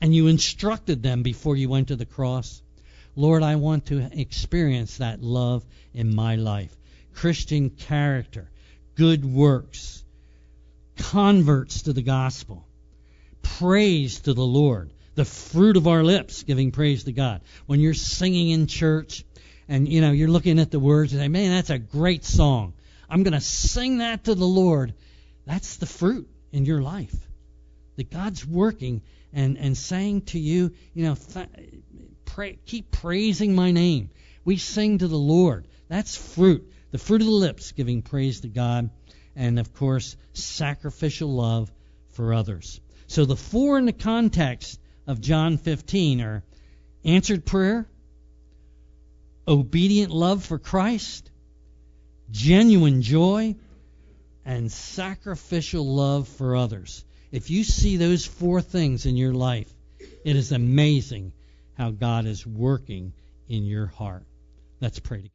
and 0.00 0.14
you 0.14 0.28
instructed 0.28 1.02
them 1.02 1.24
before 1.24 1.56
you 1.56 1.68
went 1.68 1.88
to 1.88 1.96
the 1.96 2.06
cross. 2.06 2.62
Lord, 3.16 3.42
I 3.42 3.56
want 3.56 3.86
to 3.86 4.08
experience 4.12 4.98
that 4.98 5.20
love 5.20 5.64
in 5.92 6.14
my 6.14 6.36
life. 6.36 6.76
Christian 7.18 7.70
character, 7.70 8.48
good 8.94 9.24
works, 9.24 10.04
converts 10.98 11.82
to 11.82 11.92
the 11.92 12.02
gospel, 12.02 12.64
praise 13.42 14.20
to 14.20 14.34
the 14.34 14.46
Lord, 14.46 14.92
the 15.16 15.24
fruit 15.24 15.76
of 15.76 15.88
our 15.88 16.04
lips, 16.04 16.44
giving 16.44 16.70
praise 16.70 17.04
to 17.04 17.12
God. 17.12 17.40
When 17.66 17.80
you're 17.80 17.92
singing 17.92 18.50
in 18.50 18.68
church 18.68 19.24
and 19.66 19.88
you 19.88 20.00
know 20.00 20.12
you're 20.12 20.28
looking 20.28 20.60
at 20.60 20.70
the 20.70 20.78
words 20.78 21.12
and 21.12 21.20
say, 21.20 21.26
"Man, 21.26 21.50
that's 21.50 21.70
a 21.70 21.78
great 21.80 22.24
song. 22.24 22.74
I'm 23.10 23.24
going 23.24 23.32
to 23.32 23.40
sing 23.40 23.98
that 23.98 24.22
to 24.24 24.36
the 24.36 24.46
Lord." 24.46 24.94
That's 25.44 25.78
the 25.78 25.86
fruit 25.86 26.28
in 26.52 26.66
your 26.66 26.82
life. 26.82 27.16
That 27.96 28.12
God's 28.12 28.46
working 28.46 29.02
and 29.32 29.58
and 29.58 29.76
saying 29.76 30.22
to 30.26 30.38
you, 30.38 30.72
you 30.94 31.06
know, 31.06 31.16
th- 31.16 31.48
pray, 32.26 32.60
keep 32.64 32.92
praising 32.92 33.56
my 33.56 33.72
name. 33.72 34.10
We 34.44 34.56
sing 34.56 34.98
to 34.98 35.08
the 35.08 35.18
Lord. 35.18 35.66
That's 35.88 36.16
fruit 36.16 36.70
the 36.90 36.98
fruit 36.98 37.20
of 37.20 37.26
the 37.26 37.32
lips, 37.32 37.72
giving 37.72 38.02
praise 38.02 38.40
to 38.40 38.48
God, 38.48 38.90
and 39.36 39.58
of 39.58 39.74
course, 39.74 40.16
sacrificial 40.32 41.32
love 41.34 41.70
for 42.10 42.34
others. 42.34 42.80
So 43.06 43.24
the 43.24 43.36
four 43.36 43.78
in 43.78 43.86
the 43.86 43.92
context 43.92 44.78
of 45.06 45.20
John 45.20 45.58
15 45.58 46.20
are 46.20 46.44
answered 47.04 47.44
prayer, 47.44 47.88
obedient 49.46 50.12
love 50.12 50.44
for 50.44 50.58
Christ, 50.58 51.30
genuine 52.30 53.02
joy, 53.02 53.56
and 54.44 54.70
sacrificial 54.70 55.86
love 55.86 56.28
for 56.28 56.56
others. 56.56 57.04
If 57.30 57.50
you 57.50 57.64
see 57.64 57.96
those 57.96 58.24
four 58.24 58.60
things 58.60 59.06
in 59.06 59.16
your 59.16 59.34
life, 59.34 59.72
it 60.24 60.36
is 60.36 60.52
amazing 60.52 61.32
how 61.74 61.90
God 61.90 62.26
is 62.26 62.46
working 62.46 63.12
in 63.48 63.64
your 63.64 63.86
heart. 63.86 64.24
Let's 64.80 64.98
pray 64.98 65.18
together. 65.18 65.26